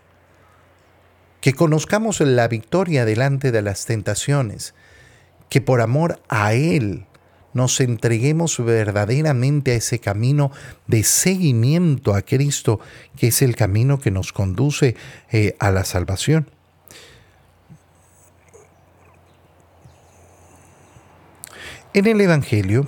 que 1.41 1.53
conozcamos 1.53 2.21
la 2.21 2.49
victoria 2.49 3.05
delante 3.05 3.53
de 3.53 3.63
las 3.63 3.85
tentaciones, 3.85 4.75
que 5.49 5.61
por 5.61 5.81
amor 5.81 6.23
a 6.29 6.55
Él 6.55 7.08
nos 7.59 7.81
entreguemos 7.81 8.65
verdaderamente 8.65 9.73
a 9.73 9.75
ese 9.75 9.99
camino 9.99 10.53
de 10.87 11.03
seguimiento 11.03 12.15
a 12.15 12.23
Cristo, 12.23 12.79
que 13.17 13.29
es 13.29 13.43
el 13.43 13.57
camino 13.57 13.99
que 13.99 14.13
nos 14.13 14.33
conduce 14.33 14.95
eh, 15.33 15.57
a 15.59 15.73
la 15.73 15.85
salvación. 15.85 16.49
En 21.95 22.07
el 22.07 22.21
Evangelio, 22.21 22.87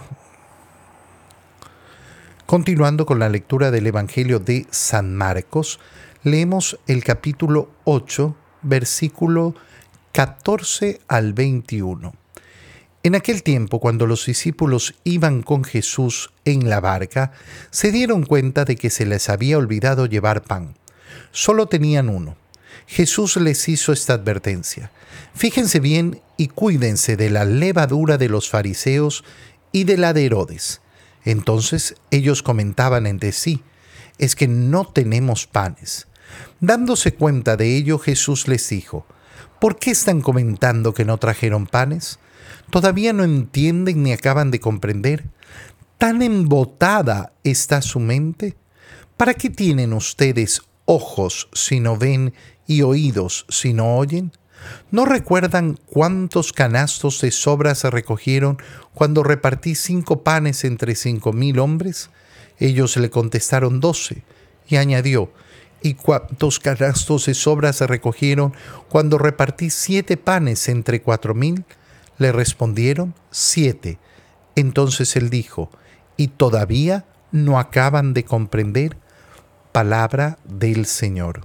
continuando 2.46 3.06
con 3.06 3.18
la 3.18 3.28
lectura 3.28 3.72
del 3.72 3.88
Evangelio 3.88 4.38
de 4.38 4.66
San 4.70 5.16
Marcos, 5.16 5.80
leemos 6.22 6.78
el 6.86 7.02
capítulo 7.02 7.70
8, 7.82 8.36
versículo 8.62 9.56
14 10.12 11.00
al 11.08 11.32
21. 11.32 12.19
En 13.02 13.14
aquel 13.14 13.42
tiempo, 13.42 13.80
cuando 13.80 14.06
los 14.06 14.26
discípulos 14.26 14.94
iban 15.04 15.42
con 15.42 15.64
Jesús 15.64 16.32
en 16.44 16.68
la 16.68 16.80
barca, 16.80 17.32
se 17.70 17.92
dieron 17.92 18.24
cuenta 18.24 18.66
de 18.66 18.76
que 18.76 18.90
se 18.90 19.06
les 19.06 19.30
había 19.30 19.56
olvidado 19.56 20.04
llevar 20.04 20.42
pan. 20.42 20.74
Solo 21.32 21.66
tenían 21.66 22.10
uno. 22.10 22.36
Jesús 22.86 23.36
les 23.36 23.68
hizo 23.70 23.92
esta 23.92 24.12
advertencia. 24.14 24.90
Fíjense 25.34 25.80
bien 25.80 26.20
y 26.36 26.48
cuídense 26.48 27.16
de 27.16 27.30
la 27.30 27.46
levadura 27.46 28.18
de 28.18 28.28
los 28.28 28.50
fariseos 28.50 29.24
y 29.72 29.84
de 29.84 29.96
la 29.96 30.12
de 30.12 30.26
Herodes. 30.26 30.82
Entonces 31.24 31.94
ellos 32.10 32.42
comentaban 32.42 33.06
entre 33.06 33.32
sí, 33.32 33.62
es 34.18 34.36
que 34.36 34.48
no 34.48 34.84
tenemos 34.84 35.46
panes. 35.46 36.06
Dándose 36.60 37.14
cuenta 37.14 37.56
de 37.56 37.76
ello, 37.76 37.98
Jesús 37.98 38.46
les 38.46 38.68
dijo, 38.68 39.06
¿por 39.58 39.78
qué 39.78 39.90
están 39.90 40.20
comentando 40.20 40.92
que 40.92 41.06
no 41.06 41.16
trajeron 41.16 41.66
panes? 41.66 42.18
¿Todavía 42.70 43.12
no 43.12 43.24
entienden 43.24 44.02
ni 44.02 44.12
acaban 44.12 44.50
de 44.50 44.60
comprender? 44.60 45.24
¿Tan 45.98 46.22
embotada 46.22 47.32
está 47.44 47.82
su 47.82 48.00
mente? 48.00 48.56
¿Para 49.16 49.34
qué 49.34 49.50
tienen 49.50 49.92
ustedes 49.92 50.62
ojos 50.86 51.48
si 51.52 51.80
no 51.80 51.96
ven 51.96 52.32
y 52.66 52.82
oídos 52.82 53.46
si 53.48 53.72
no 53.74 53.96
oyen? 53.96 54.32
¿No 54.90 55.04
recuerdan 55.04 55.78
cuántos 55.86 56.52
canastos 56.52 57.20
de 57.20 57.30
sobra 57.30 57.74
se 57.74 57.90
recogieron 57.90 58.58
cuando 58.94 59.22
repartí 59.22 59.74
cinco 59.74 60.22
panes 60.22 60.64
entre 60.64 60.94
cinco 60.94 61.32
mil 61.32 61.58
hombres? 61.58 62.10
Ellos 62.58 62.96
le 62.96 63.10
contestaron 63.10 63.80
doce, 63.80 64.22
y 64.68 64.76
añadió, 64.76 65.32
¿Y 65.82 65.94
cuántos 65.94 66.58
canastos 66.58 67.26
de 67.26 67.34
sobra 67.34 67.72
se 67.72 67.86
recogieron 67.86 68.52
cuando 68.88 69.16
repartí 69.16 69.70
siete 69.70 70.16
panes 70.16 70.68
entre 70.68 71.00
cuatro 71.00 71.34
mil? 71.34 71.64
Le 72.20 72.32
respondieron, 72.32 73.14
siete. 73.30 73.98
Entonces 74.54 75.16
él 75.16 75.30
dijo, 75.30 75.70
¿y 76.18 76.28
todavía 76.28 77.06
no 77.32 77.58
acaban 77.58 78.12
de 78.12 78.24
comprender? 78.24 78.98
Palabra 79.72 80.38
del 80.44 80.84
Señor. 80.84 81.40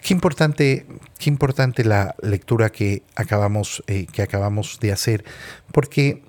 Qué 0.00 0.14
importante, 0.14 0.86
qué 1.18 1.28
importante 1.28 1.82
la 1.82 2.14
lectura 2.22 2.70
que 2.70 3.02
acabamos, 3.16 3.82
eh, 3.88 4.06
que 4.06 4.22
acabamos 4.22 4.78
de 4.80 4.92
hacer, 4.92 5.24
porque 5.72 6.22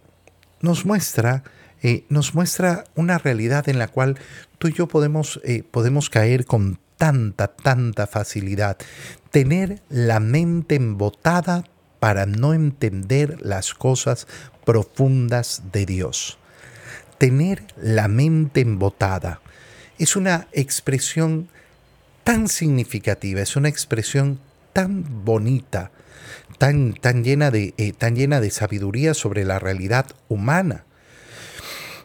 nos 0.60 0.88
muestra, 0.88 1.44
eh, 1.84 2.04
nos 2.10 2.34
muestra 2.34 2.86
una 2.96 3.20
realidad 3.20 3.70
en 3.70 3.78
la 3.78 3.90
cual 3.90 4.18
tú 4.58 4.70
y 4.70 4.74
yo 4.74 4.88
podemos, 4.88 5.40
eh, 5.44 5.62
podemos 5.70 6.10
caer 6.10 6.46
con 6.46 6.80
tanta, 6.98 7.50
tanta 7.50 8.08
facilidad. 8.08 8.78
Tener 9.30 9.84
la 9.90 10.20
mente 10.20 10.74
embotada 10.74 11.64
para 12.00 12.26
no 12.26 12.54
entender 12.54 13.42
las 13.42 13.74
cosas 13.74 14.28
profundas 14.66 15.64
de 15.72 15.86
Dios. 15.86 16.38
Tener 17.18 17.64
la 17.78 18.08
mente 18.08 18.62
embotada 18.62 19.42
es 19.98 20.16
una 20.16 20.48
expresión 20.52 21.48
tan 22.24 22.48
significativa, 22.48 23.42
es 23.42 23.56
una 23.56 23.70
expresión 23.70 24.40
tan 24.74 25.26
bonita, 25.26 25.92
tan, 26.58 26.94
tan, 26.94 27.24
llena, 27.24 27.52
de, 27.52 27.74
eh, 27.78 27.94
tan 27.94 28.16
llena 28.16 28.42
de 28.42 28.52
sabiduría 28.52 29.14
sobre 29.14 29.46
la 29.46 29.60
realidad 29.60 30.08
humana. 30.28 30.84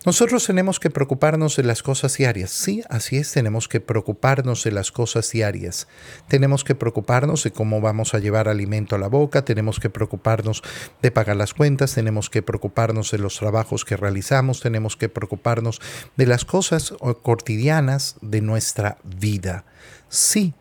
Nosotros 0.04 0.44
tenemos 0.44 0.80
que 0.80 0.90
preocuparnos 0.90 1.54
de 1.54 1.62
las 1.62 1.85
cosas 1.85 2.16
diarias. 2.16 2.50
Sí, 2.50 2.82
así 2.88 3.18
es, 3.18 3.30
tenemos 3.30 3.68
que 3.68 3.80
preocuparnos 3.80 4.64
de 4.64 4.73
las 4.73 4.90
cosas 4.90 5.30
diarias. 5.30 5.87
Tenemos 6.26 6.64
que 6.64 6.75
preocuparnos 6.75 7.44
de 7.44 7.52
cómo 7.52 7.80
vamos 7.80 8.12
a 8.12 8.18
llevar 8.18 8.49
alimento 8.49 8.97
a 8.97 8.99
la 8.99 9.06
boca, 9.06 9.44
tenemos 9.44 9.78
que 9.78 9.90
preocuparnos 9.90 10.64
de 11.02 11.12
pagar 11.12 11.37
las 11.37 11.54
cuentas, 11.54 11.94
tenemos 11.94 12.30
que 12.30 12.42
preocuparnos 12.42 13.12
de 13.12 13.18
los 13.18 13.38
trabajos 13.38 13.85
que 13.85 13.97
realizamos, 13.97 14.61
tenemos 14.61 14.97
que 14.97 15.09
preocuparnos 15.09 15.80
de 16.16 16.26
las 16.26 16.44
cosas 16.44 16.94
cotidianas 17.23 18.16
de 18.23 18.40
nuestra 18.40 18.99
vida. 19.04 19.64
Sí, 20.09 20.54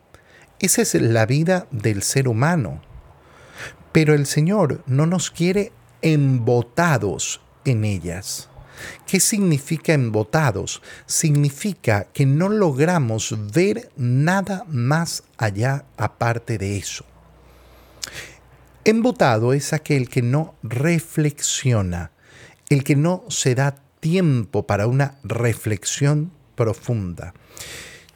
esa 0.60 0.82
es 0.82 0.94
la 0.94 1.26
vida 1.26 1.66
del 1.72 2.04
ser 2.04 2.28
humano. 2.28 2.80
Pero 3.90 4.14
el 4.14 4.26
Señor 4.26 4.84
no 4.86 5.06
nos 5.06 5.32
quiere 5.32 5.72
embotados 6.00 7.40
en 7.64 7.84
ellas. 7.84 8.48
¿Qué 9.06 9.20
significa 9.20 9.92
embotados? 9.92 10.82
Significa 11.06 12.08
que 12.12 12.26
no 12.26 12.48
logramos 12.48 13.34
ver 13.52 13.90
nada 13.96 14.64
más 14.68 15.24
allá 15.36 15.84
aparte 15.96 16.58
de 16.58 16.76
eso. 16.76 17.04
Embotado 18.84 19.52
es 19.52 19.72
aquel 19.72 20.08
que 20.08 20.22
no 20.22 20.56
reflexiona, 20.62 22.10
el 22.68 22.82
que 22.82 22.96
no 22.96 23.24
se 23.28 23.54
da 23.54 23.76
tiempo 24.00 24.66
para 24.66 24.88
una 24.88 25.18
reflexión 25.22 26.32
profunda. 26.56 27.34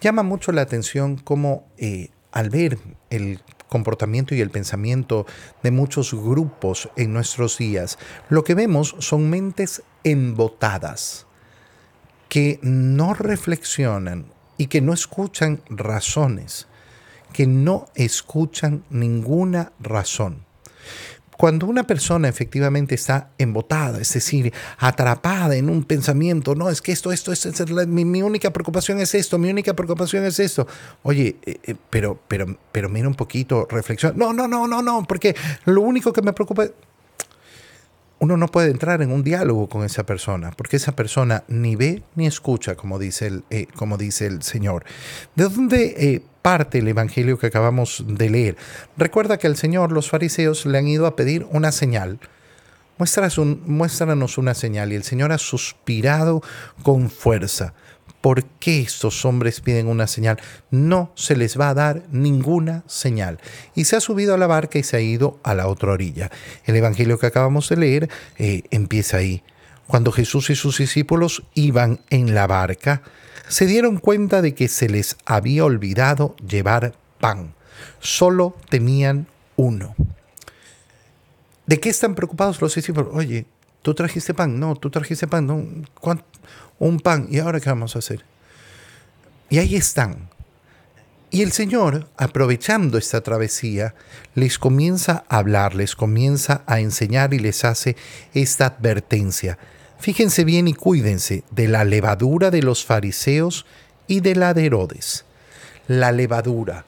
Llama 0.00 0.24
mucho 0.24 0.50
la 0.50 0.62
atención 0.62 1.16
cómo 1.16 1.68
eh, 1.78 2.10
al 2.32 2.50
ver 2.50 2.78
el 3.10 3.40
comportamiento 3.76 4.34
y 4.34 4.40
el 4.40 4.50
pensamiento 4.50 5.26
de 5.62 5.70
muchos 5.70 6.14
grupos 6.14 6.88
en 6.96 7.12
nuestros 7.12 7.58
días, 7.58 7.98
lo 8.30 8.42
que 8.42 8.54
vemos 8.54 8.96
son 9.00 9.28
mentes 9.28 9.82
embotadas, 10.02 11.26
que 12.30 12.58
no 12.62 13.12
reflexionan 13.12 14.32
y 14.56 14.68
que 14.68 14.80
no 14.80 14.94
escuchan 14.94 15.60
razones, 15.68 16.68
que 17.34 17.46
no 17.46 17.86
escuchan 17.94 18.82
ninguna 18.88 19.72
razón. 19.78 20.46
Cuando 21.36 21.66
una 21.66 21.84
persona 21.84 22.28
efectivamente 22.28 22.94
está 22.94 23.30
embotada, 23.36 24.00
es 24.00 24.12
decir, 24.12 24.52
atrapada 24.78 25.56
en 25.56 25.68
un 25.68 25.84
pensamiento, 25.84 26.54
no, 26.54 26.70
es 26.70 26.80
que 26.80 26.92
esto, 26.92 27.12
esto, 27.12 27.32
esto, 27.32 27.50
es 27.50 27.86
mi, 27.86 28.22
única 28.22 28.52
preocupación 28.52 29.00
es 29.00 29.14
esto, 29.14 29.38
mi 29.38 29.50
única 29.50 29.74
preocupación 29.74 30.24
es 30.24 30.40
esto. 30.40 30.66
Oye, 31.02 31.36
eh, 31.44 31.58
eh, 31.62 31.74
pero, 31.90 32.18
pero, 32.26 32.56
pero 32.72 32.88
mira 32.88 33.06
un 33.06 33.14
poquito, 33.14 33.66
reflexión. 33.70 34.14
No, 34.16 34.32
no, 34.32 34.48
no, 34.48 34.66
no, 34.66 34.80
no, 34.80 35.04
porque 35.06 35.36
lo 35.66 35.82
único 35.82 36.12
que 36.12 36.22
me 36.22 36.32
preocupa 36.32 36.68
uno 38.18 38.36
no 38.36 38.48
puede 38.48 38.70
entrar 38.70 39.02
en 39.02 39.12
un 39.12 39.22
diálogo 39.22 39.68
con 39.68 39.84
esa 39.84 40.04
persona, 40.06 40.50
porque 40.56 40.76
esa 40.76 40.96
persona 40.96 41.44
ni 41.48 41.76
ve 41.76 42.02
ni 42.14 42.26
escucha, 42.26 42.74
como 42.74 42.98
dice 42.98 43.26
el, 43.26 43.44
eh, 43.50 43.66
como 43.76 43.98
dice 43.98 44.26
el 44.26 44.42
Señor. 44.42 44.84
¿De 45.34 45.44
dónde 45.44 45.94
eh, 45.98 46.22
parte 46.42 46.78
el 46.78 46.88
Evangelio 46.88 47.38
que 47.38 47.48
acabamos 47.48 48.04
de 48.06 48.30
leer? 48.30 48.56
Recuerda 48.96 49.38
que 49.38 49.46
al 49.46 49.56
Señor 49.56 49.92
los 49.92 50.08
fariseos 50.08 50.64
le 50.64 50.78
han 50.78 50.88
ido 50.88 51.06
a 51.06 51.16
pedir 51.16 51.46
una 51.50 51.72
señal. 51.72 52.18
muéstranos 52.98 54.38
una 54.38 54.54
señal 54.54 54.92
y 54.92 54.96
el 54.96 55.02
Señor 55.02 55.32
ha 55.32 55.38
suspirado 55.38 56.42
con 56.82 57.10
fuerza. 57.10 57.74
¿Por 58.20 58.44
qué 58.44 58.80
estos 58.80 59.24
hombres 59.24 59.60
piden 59.60 59.86
una 59.86 60.06
señal? 60.06 60.38
No 60.70 61.12
se 61.14 61.36
les 61.36 61.58
va 61.58 61.68
a 61.70 61.74
dar 61.74 62.02
ninguna 62.10 62.82
señal. 62.86 63.38
Y 63.74 63.84
se 63.84 63.96
ha 63.96 64.00
subido 64.00 64.34
a 64.34 64.38
la 64.38 64.46
barca 64.46 64.78
y 64.78 64.82
se 64.82 64.96
ha 64.96 65.00
ido 65.00 65.38
a 65.42 65.54
la 65.54 65.68
otra 65.68 65.92
orilla. 65.92 66.30
El 66.64 66.76
Evangelio 66.76 67.18
que 67.18 67.26
acabamos 67.26 67.68
de 67.68 67.76
leer 67.76 68.10
eh, 68.38 68.62
empieza 68.70 69.18
ahí. 69.18 69.42
Cuando 69.86 70.10
Jesús 70.10 70.50
y 70.50 70.56
sus 70.56 70.78
discípulos 70.78 71.44
iban 71.54 72.00
en 72.10 72.34
la 72.34 72.46
barca, 72.46 73.02
se 73.48 73.66
dieron 73.66 73.98
cuenta 73.98 74.42
de 74.42 74.54
que 74.54 74.66
se 74.66 74.88
les 74.88 75.16
había 75.24 75.64
olvidado 75.64 76.34
llevar 76.36 76.94
pan. 77.20 77.54
Solo 78.00 78.56
tenían 78.68 79.28
uno. 79.54 79.94
¿De 81.66 81.78
qué 81.78 81.88
están 81.88 82.14
preocupados 82.14 82.60
los 82.60 82.74
discípulos? 82.74 83.10
Oye, 83.12 83.46
tú 83.86 83.94
trajiste 83.94 84.34
pan, 84.34 84.58
no, 84.58 84.74
tú 84.74 84.90
trajiste 84.90 85.28
pan, 85.28 85.86
un 86.80 86.98
pan, 86.98 87.28
¿y 87.30 87.38
ahora 87.38 87.60
qué 87.60 87.70
vamos 87.70 87.94
a 87.94 88.00
hacer? 88.00 88.24
Y 89.48 89.58
ahí 89.58 89.76
están. 89.76 90.28
Y 91.30 91.42
el 91.42 91.52
Señor, 91.52 92.08
aprovechando 92.16 92.98
esta 92.98 93.20
travesía, 93.20 93.94
les 94.34 94.58
comienza 94.58 95.24
a 95.28 95.38
hablar, 95.38 95.76
les 95.76 95.94
comienza 95.94 96.64
a 96.66 96.80
enseñar 96.80 97.32
y 97.32 97.38
les 97.38 97.64
hace 97.64 97.94
esta 98.34 98.66
advertencia. 98.66 99.56
Fíjense 100.00 100.42
bien 100.42 100.66
y 100.66 100.74
cuídense 100.74 101.44
de 101.52 101.68
la 101.68 101.84
levadura 101.84 102.50
de 102.50 102.62
los 102.62 102.84
fariseos 102.84 103.66
y 104.08 104.18
de 104.18 104.34
la 104.34 104.52
de 104.52 104.66
Herodes. 104.66 105.26
La 105.86 106.10
levadura. 106.10 106.86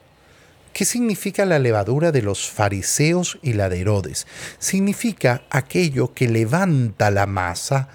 ¿Qué 0.79 0.85
significa 0.85 1.45
la 1.45 1.59
levadura 1.59 2.12
de 2.12 2.23
los 2.23 2.49
fariseos 2.49 3.41
y 3.43 3.55
la 3.55 3.69
de 3.69 3.81
Herodes? 3.81 4.29
Significa 4.61 5.43
aquello 5.51 6.14
que 6.14 6.29
levanta 6.29 7.11
la 7.11 7.27
masa, 7.27 7.88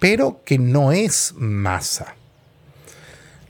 pero 0.00 0.40
que 0.42 0.58
no 0.58 0.90
es 0.90 1.34
masa. 1.36 2.14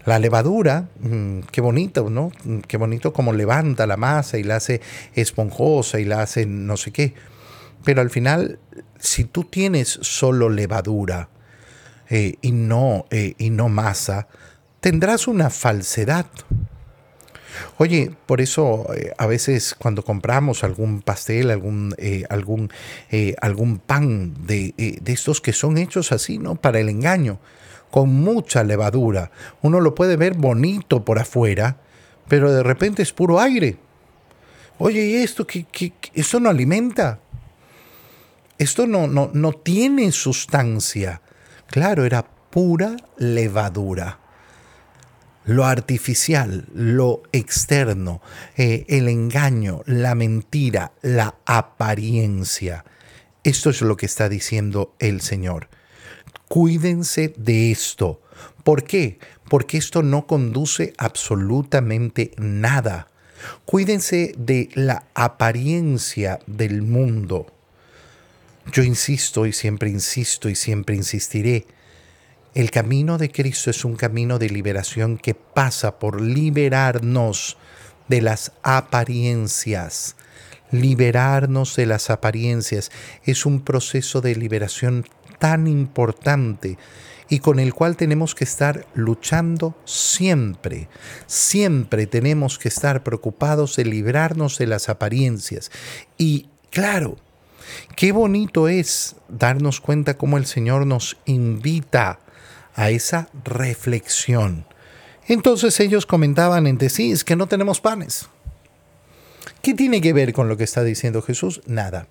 La 0.06 0.18
levadura, 0.18 0.88
mm, 0.98 1.42
qué 1.52 1.60
bonito, 1.60 2.10
¿no? 2.10 2.32
Mm, 2.42 2.58
qué 2.66 2.78
bonito 2.78 3.12
como 3.12 3.32
levanta 3.32 3.86
la 3.86 3.96
masa 3.96 4.38
y 4.38 4.42
la 4.42 4.56
hace 4.56 4.80
esponjosa 5.14 6.00
y 6.00 6.04
la 6.04 6.22
hace 6.22 6.44
no 6.44 6.76
sé 6.76 6.90
qué. 6.90 7.14
Pero 7.84 8.00
al 8.00 8.10
final, 8.10 8.58
si 8.98 9.22
tú 9.22 9.44
tienes 9.44 10.00
solo 10.02 10.48
levadura 10.48 11.28
eh, 12.08 12.38
y, 12.42 12.50
no, 12.50 13.06
eh, 13.12 13.34
y 13.38 13.50
no 13.50 13.68
masa, 13.68 14.26
tendrás 14.80 15.28
una 15.28 15.48
falsedad. 15.48 16.26
Oye, 17.78 18.12
por 18.26 18.40
eso 18.40 18.86
eh, 18.94 19.12
a 19.18 19.26
veces 19.26 19.74
cuando 19.78 20.04
compramos 20.04 20.64
algún 20.64 21.02
pastel, 21.02 21.50
algún, 21.50 21.94
eh, 21.98 22.24
algún, 22.28 22.70
eh, 23.10 23.34
algún 23.40 23.78
pan 23.78 24.34
de, 24.46 24.74
de, 24.76 25.12
estos 25.12 25.40
que 25.40 25.52
son 25.52 25.78
hechos 25.78 26.12
así, 26.12 26.38
¿no? 26.38 26.56
Para 26.56 26.80
el 26.80 26.88
engaño, 26.88 27.38
con 27.90 28.12
mucha 28.12 28.64
levadura. 28.64 29.30
Uno 29.62 29.80
lo 29.80 29.94
puede 29.94 30.16
ver 30.16 30.34
bonito 30.34 31.04
por 31.04 31.18
afuera, 31.18 31.78
pero 32.28 32.52
de 32.52 32.62
repente 32.62 33.02
es 33.02 33.12
puro 33.12 33.40
aire. 33.40 33.76
Oye, 34.78 35.04
¿y 35.04 35.16
esto, 35.16 35.46
qué, 35.46 35.66
qué, 35.70 35.92
esto 36.14 36.40
no 36.40 36.48
alimenta? 36.48 37.20
Esto 38.58 38.86
no, 38.86 39.06
no, 39.06 39.30
no 39.32 39.52
tiene 39.52 40.12
sustancia. 40.12 41.22
Claro, 41.66 42.04
era 42.04 42.24
pura 42.50 42.96
levadura 43.16 44.19
lo 45.50 45.64
artificial, 45.64 46.64
lo 46.72 47.24
externo, 47.32 48.22
eh, 48.56 48.84
el 48.88 49.08
engaño, 49.08 49.82
la 49.84 50.14
mentira, 50.14 50.92
la 51.02 51.34
apariencia. 51.44 52.84
Esto 53.42 53.70
es 53.70 53.82
lo 53.82 53.96
que 53.96 54.06
está 54.06 54.28
diciendo 54.28 54.94
el 55.00 55.20
Señor. 55.20 55.68
Cuídense 56.46 57.34
de 57.36 57.72
esto. 57.72 58.22
¿Por 58.62 58.84
qué? 58.84 59.18
Porque 59.48 59.76
esto 59.76 60.04
no 60.04 60.28
conduce 60.28 60.92
absolutamente 60.98 62.30
nada. 62.38 63.08
Cuídense 63.64 64.32
de 64.38 64.68
la 64.74 65.06
apariencia 65.14 66.38
del 66.46 66.82
mundo. 66.82 67.46
Yo 68.72 68.84
insisto 68.84 69.46
y 69.46 69.52
siempre 69.52 69.90
insisto 69.90 70.48
y 70.48 70.54
siempre 70.54 70.94
insistiré 70.94 71.66
El 72.52 72.72
camino 72.72 73.16
de 73.16 73.30
Cristo 73.30 73.70
es 73.70 73.84
un 73.84 73.94
camino 73.94 74.40
de 74.40 74.50
liberación 74.50 75.18
que 75.18 75.34
pasa 75.34 76.00
por 76.00 76.20
liberarnos 76.20 77.56
de 78.08 78.22
las 78.22 78.50
apariencias. 78.64 80.16
Liberarnos 80.72 81.76
de 81.76 81.86
las 81.86 82.10
apariencias 82.10 82.90
es 83.24 83.46
un 83.46 83.60
proceso 83.60 84.20
de 84.20 84.34
liberación 84.34 85.06
tan 85.38 85.68
importante 85.68 86.76
y 87.28 87.38
con 87.38 87.60
el 87.60 87.72
cual 87.72 87.96
tenemos 87.96 88.34
que 88.34 88.42
estar 88.42 88.84
luchando 88.94 89.76
siempre. 89.84 90.88
Siempre 91.28 92.08
tenemos 92.08 92.58
que 92.58 92.66
estar 92.66 93.04
preocupados 93.04 93.76
de 93.76 93.84
librarnos 93.84 94.58
de 94.58 94.66
las 94.66 94.88
apariencias. 94.88 95.70
Y 96.18 96.48
claro, 96.70 97.16
qué 97.94 98.10
bonito 98.10 98.66
es 98.66 99.14
darnos 99.28 99.80
cuenta 99.80 100.18
cómo 100.18 100.36
el 100.36 100.46
Señor 100.46 100.84
nos 100.84 101.16
invita 101.26 102.18
a 102.74 102.90
esa 102.90 103.28
reflexión. 103.44 104.66
Entonces 105.26 105.78
ellos 105.80 106.06
comentaban 106.06 106.66
entre 106.66 106.88
sí, 106.88 107.12
es 107.12 107.24
que 107.24 107.36
no 107.36 107.46
tenemos 107.46 107.80
panes. 107.80 108.28
¿Qué 109.62 109.74
tiene 109.74 110.00
que 110.00 110.12
ver 110.12 110.32
con 110.32 110.48
lo 110.48 110.56
que 110.56 110.64
está 110.64 110.82
diciendo 110.82 111.22
Jesús? 111.22 111.60
Nada. 111.66 112.08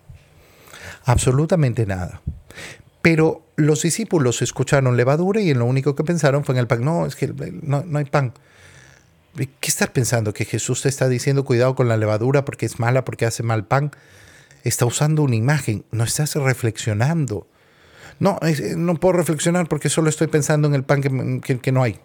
Absolutamente 1.06 1.86
nada. 1.86 2.22
Pero 3.02 3.44
los 3.56 3.82
discípulos 3.82 4.42
escucharon 4.42 4.98
levadura 4.98 5.42
y 5.42 5.50
en 5.50 5.60
lo 5.60 5.66
único 5.66 5.96
que 5.96 6.04
pensaron 6.04 6.44
fue 6.44 6.56
en 6.56 6.60
el 6.60 6.68
pan. 6.68 6.84
No, 6.84 7.06
es 7.06 7.16
que 7.16 7.28
no, 7.62 7.84
hay 7.98 8.06
pan. 8.06 8.34
¿Qué 9.36 9.68
estás 9.68 9.90
pensando? 9.90 10.34
¿Que 10.34 10.46
Jesús 10.46 10.82
te 10.82 10.90
está 10.90 11.08
diciendo 11.08 11.46
cuidado 11.46 11.76
con 11.76 11.88
la 11.88 11.98
levadura 11.98 12.46
porque 12.46 12.66
es 12.66 12.80
mala, 12.80 13.06
porque 13.06 13.26
hace 13.26 13.42
mal 13.42 13.66
pan? 13.66 13.92
Está 14.64 14.86
usando 14.86 15.24
una 15.24 15.36
imagen, 15.36 15.86
no 15.92 16.04
estás 16.04 16.36
reflexionando. 16.36 17.48
No, 18.20 18.38
no 18.76 18.96
puedo 18.96 19.14
reflexionar 19.14 19.68
porque 19.68 19.90
solo 19.90 20.10
estoy 20.10 20.28
pensando 20.28 20.68
en 20.68 20.76
el 20.76 20.84
pan 20.84 21.02
que, 21.42 21.60
que 21.60 21.72
no 21.72 21.84
hay. 21.84 22.00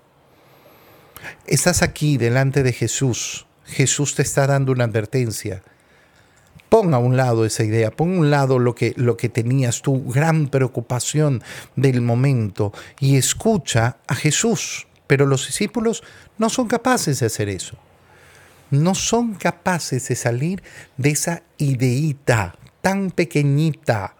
Estás 1.46 1.82
aquí 1.82 2.16
delante 2.16 2.62
de 2.62 2.72
Jesús. 2.72 3.46
Jesús 3.66 4.14
te 4.14 4.22
está 4.22 4.46
dando 4.46 4.72
una 4.72 4.84
advertencia 4.84 5.62
Pon 6.74 6.92
a 6.92 6.98
un 6.98 7.16
lado 7.16 7.44
esa 7.44 7.62
idea, 7.62 7.92
pon 7.92 8.16
a 8.16 8.18
un 8.18 8.30
lado 8.30 8.58
lo 8.58 8.74
que, 8.74 8.94
lo 8.96 9.16
que 9.16 9.28
tenías, 9.28 9.80
tu 9.80 10.10
gran 10.10 10.48
preocupación 10.48 11.40
del 11.76 12.00
momento 12.00 12.72
y 12.98 13.16
escucha 13.16 13.98
a 14.08 14.16
Jesús. 14.16 14.88
Pero 15.06 15.24
los 15.24 15.46
discípulos 15.46 16.02
no 16.36 16.48
son 16.48 16.66
capaces 16.66 17.20
de 17.20 17.26
hacer 17.26 17.48
eso. 17.48 17.78
No 18.72 18.96
son 18.96 19.34
capaces 19.34 20.08
de 20.08 20.16
salir 20.16 20.64
de 20.96 21.10
esa 21.10 21.44
ideita 21.58 22.56
tan 22.80 23.12
pequeñita, 23.12 24.16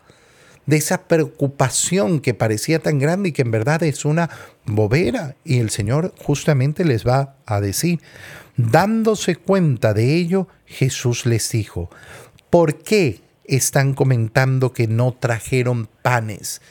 de 0.66 0.76
esa 0.76 1.06
preocupación 1.08 2.20
que 2.20 2.34
parecía 2.34 2.78
tan 2.78 2.98
grande 2.98 3.30
y 3.30 3.32
que 3.32 3.42
en 3.42 3.50
verdad 3.50 3.82
es 3.82 4.04
una 4.04 4.30
bobera. 4.64 5.36
Y 5.44 5.58
el 5.58 5.70
Señor 5.70 6.14
justamente 6.18 6.84
les 6.84 7.06
va 7.06 7.36
a 7.46 7.60
decir, 7.60 8.00
dándose 8.56 9.36
cuenta 9.36 9.94
de 9.94 10.14
ello, 10.14 10.48
Jesús 10.66 11.26
les 11.26 11.50
dijo, 11.50 11.90
¿Por 12.50 12.82
qué 12.82 13.20
están 13.44 13.94
comentando 13.94 14.72
que 14.72 14.86
no 14.86 15.12
trajeron 15.12 15.88
panes? 16.02 16.62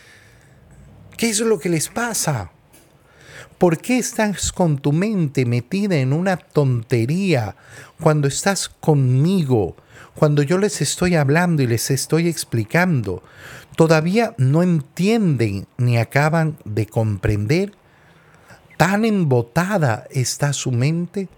¿Qué 1.17 1.29
es 1.29 1.39
lo 1.41 1.59
que 1.59 1.69
les 1.69 1.89
pasa? 1.89 2.51
¿Por 3.57 3.77
qué 3.77 3.97
estás 3.97 4.51
con 4.51 4.77
tu 4.77 4.91
mente 4.91 5.45
metida 5.45 5.95
en 5.95 6.11
una 6.13 6.37
tontería 6.37 7.55
cuando 7.99 8.27
estás 8.27 8.67
conmigo? 8.67 9.75
Cuando 10.15 10.43
yo 10.43 10.57
les 10.57 10.81
estoy 10.81 11.15
hablando 11.15 11.63
y 11.63 11.67
les 11.67 11.89
estoy 11.91 12.27
explicando, 12.27 13.23
todavía 13.75 14.35
no 14.37 14.63
entienden 14.63 15.67
ni 15.77 15.97
acaban 15.97 16.57
de 16.65 16.85
comprender. 16.85 17.73
Tan 18.77 19.05
embotada 19.05 20.05
está 20.11 20.53
su 20.53 20.71
mente 20.71 21.29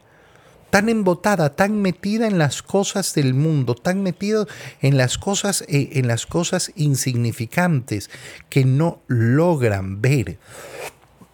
tan 0.76 0.90
embotada, 0.90 1.56
tan 1.56 1.82
metida 1.82 2.28
en 2.28 2.38
las 2.38 2.62
cosas 2.62 3.14
del 3.14 3.34
mundo, 3.34 3.76
tan 3.76 4.04
metida 4.04 4.46
en 4.82 4.98
las 4.98 5.18
cosas, 5.18 5.64
eh, 5.70 5.92
en 5.94 6.06
las 6.10 6.26
cosas 6.26 6.70
insignificantes 6.76 8.10
que 8.50 8.66
no 8.66 9.00
logran 9.08 10.02
ver. 10.02 10.38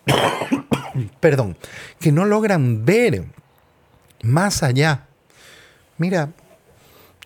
Perdón, 1.20 1.58
que 2.00 2.12
no 2.12 2.26
logran 2.26 2.86
ver 2.86 3.26
más 4.22 4.62
allá. 4.62 5.08
Mira, 5.98 6.34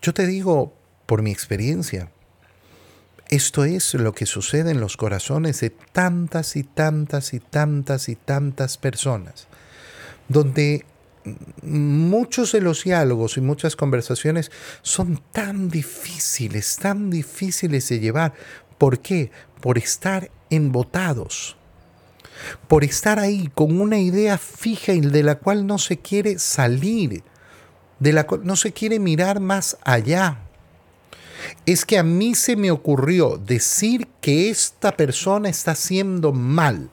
yo 0.01 0.13
te 0.13 0.25
digo 0.25 0.73
por 1.05 1.21
mi 1.21 1.31
experiencia, 1.31 2.11
esto 3.29 3.65
es 3.65 3.93
lo 3.95 4.13
que 4.13 4.25
sucede 4.25 4.71
en 4.71 4.79
los 4.79 4.97
corazones 4.97 5.59
de 5.61 5.69
tantas 5.69 6.55
y 6.55 6.63
tantas 6.63 7.33
y 7.33 7.39
tantas 7.39 8.09
y 8.09 8.15
tantas 8.15 8.77
personas, 8.77 9.47
donde 10.27 10.85
muchos 11.63 12.51
de 12.51 12.61
los 12.61 12.83
diálogos 12.83 13.37
y 13.37 13.41
muchas 13.41 13.75
conversaciones 13.75 14.51
son 14.81 15.21
tan 15.31 15.69
difíciles, 15.69 16.77
tan 16.77 17.09
difíciles 17.09 17.89
de 17.89 17.99
llevar. 17.99 18.33
¿Por 18.77 18.99
qué? 18.99 19.31
Por 19.61 19.77
estar 19.77 20.29
embotados, 20.49 21.57
por 22.67 22.83
estar 22.83 23.19
ahí 23.19 23.49
con 23.53 23.79
una 23.79 23.97
idea 23.97 24.37
fija 24.37 24.93
y 24.93 25.01
de 25.01 25.23
la 25.23 25.35
cual 25.35 25.65
no 25.65 25.77
se 25.77 25.97
quiere 25.97 26.37
salir, 26.37 27.23
de 27.99 28.13
la 28.13 28.27
cual 28.27 28.41
no 28.43 28.55
se 28.55 28.73
quiere 28.73 28.99
mirar 28.99 29.39
más 29.39 29.77
allá. 29.83 30.44
Es 31.65 31.85
que 31.85 31.97
a 31.97 32.03
mí 32.03 32.35
se 32.35 32.55
me 32.55 32.71
ocurrió 32.71 33.37
decir 33.37 34.07
que 34.21 34.49
esta 34.49 34.95
persona 34.95 35.49
está 35.49 35.71
haciendo 35.71 36.31
mal 36.31 36.89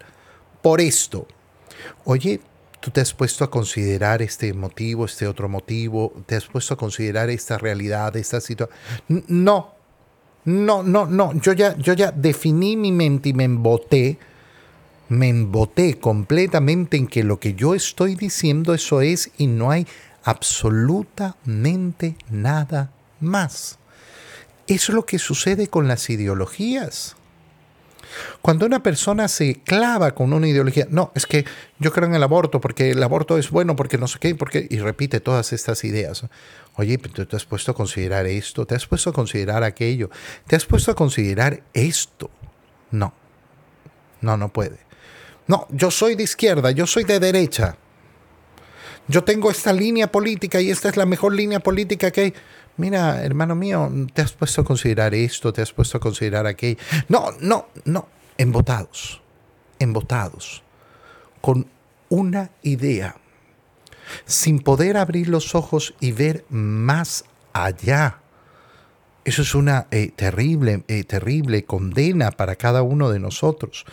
por 0.62 0.80
esto. 0.80 1.26
Oye, 2.04 2.40
¿Tú 2.82 2.90
te 2.90 3.00
has 3.00 3.14
puesto 3.14 3.44
a 3.44 3.50
considerar 3.50 4.22
este 4.22 4.52
motivo, 4.52 5.04
este 5.04 5.28
otro 5.28 5.48
motivo? 5.48 6.12
¿Te 6.26 6.34
has 6.34 6.46
puesto 6.46 6.74
a 6.74 6.76
considerar 6.76 7.30
esta 7.30 7.56
realidad, 7.56 8.16
esta 8.16 8.40
situación? 8.40 8.76
No, 9.28 9.74
no, 10.44 10.82
no, 10.82 11.06
no. 11.06 11.32
Yo 11.34 11.52
ya, 11.52 11.76
yo 11.78 11.92
ya 11.92 12.10
definí 12.10 12.76
mi 12.76 12.90
mente 12.90 13.28
y 13.28 13.34
me 13.34 13.44
emboté. 13.44 14.18
Me 15.08 15.28
emboté 15.28 16.00
completamente 16.00 16.96
en 16.96 17.06
que 17.06 17.22
lo 17.22 17.38
que 17.38 17.54
yo 17.54 17.76
estoy 17.76 18.16
diciendo 18.16 18.74
eso 18.74 19.00
es 19.00 19.30
y 19.38 19.46
no 19.46 19.70
hay 19.70 19.86
absolutamente 20.24 22.16
nada 22.30 22.90
más. 23.20 23.78
Es 24.72 24.88
lo 24.88 25.04
que 25.04 25.18
sucede 25.18 25.68
con 25.68 25.86
las 25.86 26.08
ideologías. 26.08 27.14
Cuando 28.40 28.64
una 28.64 28.82
persona 28.82 29.28
se 29.28 29.56
clava 29.56 30.14
con 30.14 30.32
una 30.32 30.48
ideología, 30.48 30.86
no, 30.88 31.12
es 31.14 31.26
que 31.26 31.44
yo 31.78 31.92
creo 31.92 32.08
en 32.08 32.14
el 32.14 32.22
aborto 32.22 32.58
porque 32.58 32.92
el 32.92 33.02
aborto 33.02 33.36
es 33.36 33.50
bueno, 33.50 33.76
porque 33.76 33.98
no 33.98 34.08
sé 34.08 34.18
qué, 34.18 34.34
porque, 34.34 34.66
y 34.70 34.78
repite 34.78 35.20
todas 35.20 35.52
estas 35.52 35.84
ideas. 35.84 36.24
Oye, 36.76 36.96
tú 36.96 37.26
te 37.26 37.36
has 37.36 37.44
puesto 37.44 37.72
a 37.72 37.74
considerar 37.74 38.24
esto, 38.24 38.64
te 38.64 38.74
has 38.74 38.86
puesto 38.86 39.10
a 39.10 39.12
considerar 39.12 39.62
aquello, 39.62 40.08
te 40.46 40.56
has 40.56 40.64
puesto 40.64 40.90
a 40.90 40.94
considerar 40.94 41.62
esto. 41.74 42.30
No, 42.92 43.12
no, 44.22 44.38
no 44.38 44.50
puede. 44.50 44.78
No, 45.48 45.66
yo 45.68 45.90
soy 45.90 46.14
de 46.14 46.22
izquierda, 46.22 46.70
yo 46.70 46.86
soy 46.86 47.04
de 47.04 47.20
derecha. 47.20 47.76
Yo 49.06 49.22
tengo 49.22 49.50
esta 49.50 49.74
línea 49.74 50.10
política 50.10 50.62
y 50.62 50.70
esta 50.70 50.88
es 50.88 50.96
la 50.96 51.04
mejor 51.04 51.34
línea 51.34 51.60
política 51.60 52.10
que 52.10 52.20
hay. 52.22 52.34
Mira, 52.76 53.22
hermano 53.22 53.54
mío, 53.54 53.90
te 54.14 54.22
has 54.22 54.32
puesto 54.32 54.62
a 54.62 54.64
considerar 54.64 55.14
esto, 55.14 55.52
te 55.52 55.62
has 55.62 55.72
puesto 55.72 55.98
a 55.98 56.00
considerar 56.00 56.46
aquello. 56.46 56.78
No, 57.08 57.30
no, 57.40 57.66
no. 57.84 58.08
Embotados, 58.38 59.20
embotados, 59.78 60.62
con 61.40 61.66
una 62.08 62.50
idea, 62.62 63.16
sin 64.24 64.58
poder 64.58 64.96
abrir 64.96 65.28
los 65.28 65.54
ojos 65.54 65.94
y 66.00 66.12
ver 66.12 66.44
más 66.48 67.24
allá. 67.52 68.20
Eso 69.24 69.42
es 69.42 69.54
una 69.54 69.86
eh, 69.90 70.10
terrible, 70.14 70.82
eh, 70.88 71.04
terrible 71.04 71.64
condena 71.64 72.30
para 72.32 72.56
cada 72.56 72.82
uno 72.82 73.10
de 73.10 73.20
nosotros. 73.20 73.84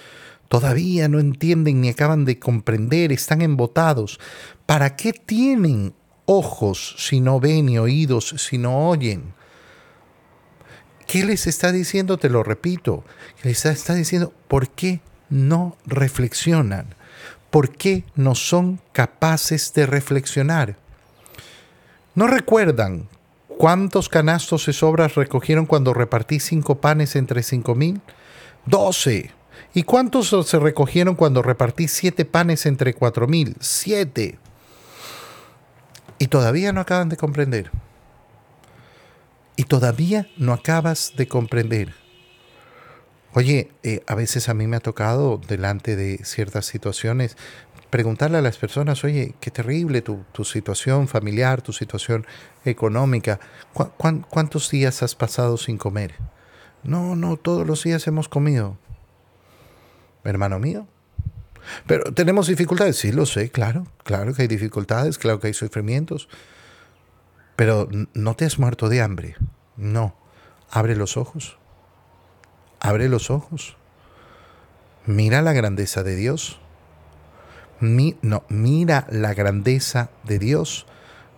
Todavía 0.47 1.07
no 1.07 1.19
entienden 1.19 1.81
ni 1.81 1.89
acaban 1.89 2.25
de 2.25 2.39
comprender, 2.39 3.11
están 3.11 3.41
embotados. 3.41 4.19
¿Para 4.65 4.95
qué 4.95 5.13
tienen 5.13 5.93
ojos 6.29 6.95
si 6.99 7.21
no 7.21 7.39
ven 7.39 7.69
y 7.69 7.79
oídos 7.79 8.35
si 8.37 8.59
no 8.59 8.87
oyen. 8.87 9.33
¿Qué 11.07 11.25
les 11.25 11.47
está 11.47 11.71
diciendo? 11.71 12.17
Te 12.17 12.29
lo 12.29 12.43
repito. 12.43 13.03
Les 13.43 13.65
está 13.65 13.95
diciendo, 13.95 14.31
¿por 14.47 14.69
qué 14.69 15.01
no 15.29 15.75
reflexionan? 15.87 16.93
¿Por 17.49 17.71
qué 17.75 18.03
no 18.13 18.35
son 18.35 18.79
capaces 18.91 19.73
de 19.73 19.87
reflexionar? 19.87 20.77
¿No 22.13 22.27
recuerdan 22.27 23.09
cuántos 23.47 24.07
canastos 24.07 24.67
de 24.67 24.73
sobras 24.73 25.15
recogieron 25.15 25.65
cuando 25.65 25.95
repartí 25.95 26.39
cinco 26.39 26.79
panes 26.79 27.15
entre 27.15 27.41
cinco 27.41 27.73
mil? 27.73 28.01
Doce. 28.67 29.31
¿Y 29.73 29.81
cuántos 29.81 30.29
se 30.47 30.59
recogieron 30.59 31.15
cuando 31.15 31.41
repartí 31.41 31.87
siete 31.87 32.23
panes 32.23 32.67
entre 32.67 32.93
cuatro 32.93 33.27
mil? 33.27 33.55
Siete. 33.59 34.37
Y 36.19 36.27
todavía 36.27 36.73
no 36.73 36.81
acaban 36.81 37.09
de 37.09 37.17
comprender. 37.17 37.71
Y 39.55 39.63
todavía 39.63 40.27
no 40.37 40.53
acabas 40.53 41.13
de 41.15 41.27
comprender. 41.27 41.93
Oye, 43.33 43.71
eh, 43.83 44.03
a 44.07 44.15
veces 44.15 44.49
a 44.49 44.53
mí 44.53 44.67
me 44.67 44.77
ha 44.77 44.81
tocado, 44.81 45.39
delante 45.47 45.95
de 45.95 46.19
ciertas 46.23 46.65
situaciones, 46.65 47.37
preguntarle 47.89 48.37
a 48.37 48.41
las 48.41 48.57
personas, 48.57 49.03
oye, 49.03 49.35
qué 49.39 49.51
terrible 49.51 50.01
tu, 50.01 50.23
situación 50.43 51.07
familiar, 51.07 51.61
tu 51.61 51.73
situación 51.73 52.25
económica. 52.65 53.39
cuántos 53.73 54.69
días 54.69 55.03
has 55.03 55.15
pasado 55.15 55.57
sin 55.57 55.77
comer? 55.77 56.15
No, 56.83 57.15
no, 57.15 57.37
todos 57.37 57.65
los 57.65 57.83
días 57.83 58.07
hemos 58.07 58.29
comido. 58.29 58.77
Hermano 60.23 60.59
mío. 60.59 60.87
Pero 61.87 62.13
tenemos 62.13 62.47
dificultades, 62.47 62.97
sí, 62.97 63.11
lo 63.11 63.25
sé, 63.25 63.49
claro, 63.49 63.87
claro 64.03 64.33
que 64.33 64.43
hay 64.43 64.47
dificultades, 64.47 65.17
claro 65.17 65.39
que 65.39 65.47
hay 65.47 65.53
sufrimientos. 65.53 66.29
Pero 67.55 67.89
no 68.13 68.35
te 68.35 68.45
has 68.45 68.57
muerto 68.59 68.87
de 68.89 69.01
hambre. 69.01 69.35
No. 69.75 70.15
Abre 70.69 70.95
los 70.95 71.17
ojos. 71.17 71.57
Abre 72.79 73.09
los 73.09 73.29
ojos. 73.29 73.75
Mira 75.05 75.41
la 75.41 75.53
grandeza 75.53 76.03
de 76.03 76.15
Dios. 76.15 76.59
no, 77.81 78.43
mira 78.49 79.07
la 79.09 79.33
grandeza 79.33 80.09
de 80.23 80.39
Dios. 80.39 80.85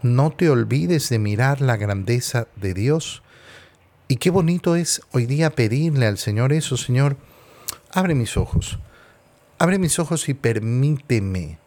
No 0.03 0.31
te 0.31 0.49
olvides 0.49 1.09
de 1.09 1.19
mirar 1.19 1.61
la 1.61 1.77
grandeza 1.77 2.47
de 2.55 2.73
Dios. 2.73 3.23
Y 4.07 4.17
qué 4.17 4.29
bonito 4.29 4.75
es 4.75 5.01
hoy 5.11 5.25
día 5.25 5.51
pedirle 5.51 6.05
al 6.05 6.17
Señor 6.17 6.51
eso, 6.51 6.75
Señor, 6.75 7.17
abre 7.91 8.13
mis 8.13 8.35
ojos. 8.35 8.77
Abre 9.61 9.77
mis 9.77 9.99
ojos 9.99 10.27
y 10.27 10.33
permíteme 10.33 11.59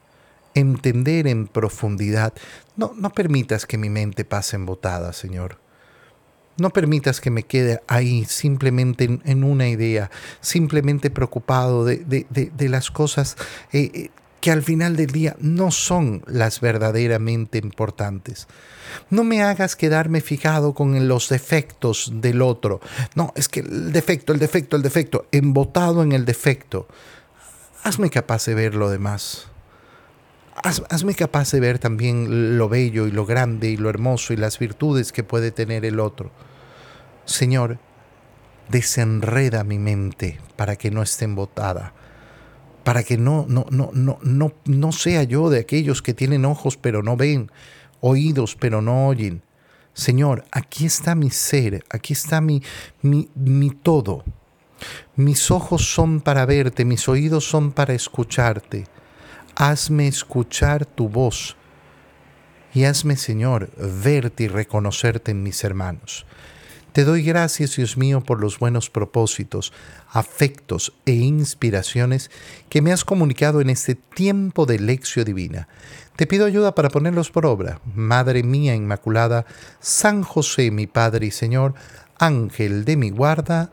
entender 0.54 1.28
en 1.28 1.46
profundidad. 1.46 2.34
No, 2.74 2.92
no 2.96 3.10
permitas 3.10 3.66
que 3.66 3.78
mi 3.78 3.88
mente 3.88 4.24
pase 4.24 4.56
embotada, 4.56 5.12
Señor. 5.12 5.60
No 6.56 6.70
permitas 6.70 7.20
que 7.20 7.30
me 7.30 7.44
quede 7.44 7.82
ahí 7.86 8.24
simplemente 8.24 9.20
en, 9.24 9.44
una 9.44 9.68
idea, 9.68 10.10
simplemente 10.40 11.08
preocupado 11.08 11.84
de, 11.84 12.26
las 12.68 12.90
cosas 12.90 13.36
eh, 13.72 13.92
eh, 13.94 14.10
que 14.40 14.50
al 14.50 14.64
final 14.64 14.96
del 14.96 15.12
día 15.12 15.36
no 15.38 15.70
son 15.70 16.24
las 16.26 16.60
verdaderamente 16.60 17.58
importantes. 17.58 18.48
No 19.08 19.22
me 19.22 19.40
hagas 19.40 19.76
quedarme 19.76 20.20
fijado 20.20 20.74
con 20.74 21.06
los 21.06 21.28
defectos 21.28 22.10
del 22.12 22.42
otro. 22.42 22.80
No, 23.14 23.32
es 23.36 23.48
que 23.48 23.60
el 23.60 23.92
defecto, 23.92 24.32
el 24.32 24.40
defecto, 24.40 24.74
el 24.74 24.82
defecto, 24.82 25.26
embotado 25.30 26.02
en 26.02 26.10
el 26.10 26.24
defecto. 26.24 26.88
Hazme 27.84 28.10
capaz 28.10 28.46
de 28.46 28.54
ver 28.54 28.74
lo 28.74 28.90
demás. 28.90 29.48
hazme 30.90 31.14
capaz 31.14 31.52
de 31.52 31.60
ver 31.60 31.78
también 31.78 32.58
lo 32.58 32.68
bello 32.68 33.06
y 33.06 33.12
lo 33.12 33.26
grande 33.26 33.68
y 33.68 33.76
lo 33.76 33.90
hermoso 33.90 34.32
y 34.32 34.36
las 34.36 34.58
virtudes 34.58 35.12
que 35.12 35.22
puede 35.22 35.52
tener 35.52 35.84
el 35.84 36.00
otro. 36.00 36.32
Señor, 37.26 37.78
desenreda 38.68 39.62
mi 39.62 39.78
mente 39.78 40.40
para 40.56 40.76
que 40.76 40.90
no 40.90 41.02
esté 41.02 41.26
embotada 41.26 41.92
para 42.84 43.02
que 43.02 43.16
no, 43.16 43.46
no, 43.48 43.66
no, 43.70 43.90
no, 43.92 44.18
no, 44.22 44.52
no 44.66 44.92
sea 44.92 45.24
yo 45.24 45.48
de 45.50 45.58
aquellos 45.58 46.02
que 46.02 46.14
tienen 46.14 46.44
ojos 46.44 46.76
pero 46.76 47.02
no 47.02 47.16
ven, 47.16 47.50
oídos 48.00 48.54
pero 48.54 48.82
no 48.82 49.08
oyen. 49.08 49.42
Señor, 49.94 50.44
aquí 50.52 50.86
está 50.86 51.14
mi 51.14 51.30
ser, 51.30 51.84
aquí 51.88 52.12
está 52.12 52.40
mi, 52.40 52.62
mi, 53.00 53.30
mi 53.34 53.70
todo. 53.70 54.24
Mis 55.16 55.50
ojos 55.50 55.94
son 55.94 56.20
para 56.20 56.46
verte, 56.46 56.84
mis 56.84 57.08
oídos 57.08 57.48
son 57.48 57.72
para 57.72 57.94
escucharte. 57.94 58.86
Hazme 59.56 60.08
escuchar 60.08 60.84
tu 60.84 61.08
voz 61.08 61.56
y 62.74 62.84
hazme, 62.84 63.16
Señor, 63.16 63.70
verte 63.76 64.44
y 64.44 64.48
reconocerte 64.48 65.30
en 65.30 65.42
mis 65.44 65.62
hermanos. 65.62 66.26
Te 66.94 67.04
doy 67.04 67.22
gracias, 67.22 67.74
Dios 67.74 67.96
mío, 67.96 68.20
por 68.20 68.40
los 68.40 68.60
buenos 68.60 68.88
propósitos, 68.88 69.72
afectos 70.12 70.92
e 71.06 71.12
inspiraciones 71.12 72.30
que 72.68 72.82
me 72.82 72.92
has 72.92 73.04
comunicado 73.04 73.60
en 73.60 73.70
este 73.70 73.96
tiempo 73.96 74.64
de 74.64 74.78
lección 74.78 75.24
divina. 75.24 75.66
Te 76.14 76.28
pido 76.28 76.46
ayuda 76.46 76.76
para 76.76 76.90
ponerlos 76.90 77.32
por 77.32 77.46
obra. 77.46 77.80
Madre 77.96 78.44
mía 78.44 78.76
Inmaculada, 78.76 79.44
San 79.80 80.22
José, 80.22 80.70
mi 80.70 80.86
Padre 80.86 81.26
y 81.26 81.30
Señor, 81.32 81.74
Ángel 82.18 82.84
de 82.84 82.96
mi 82.96 83.10
guarda, 83.10 83.72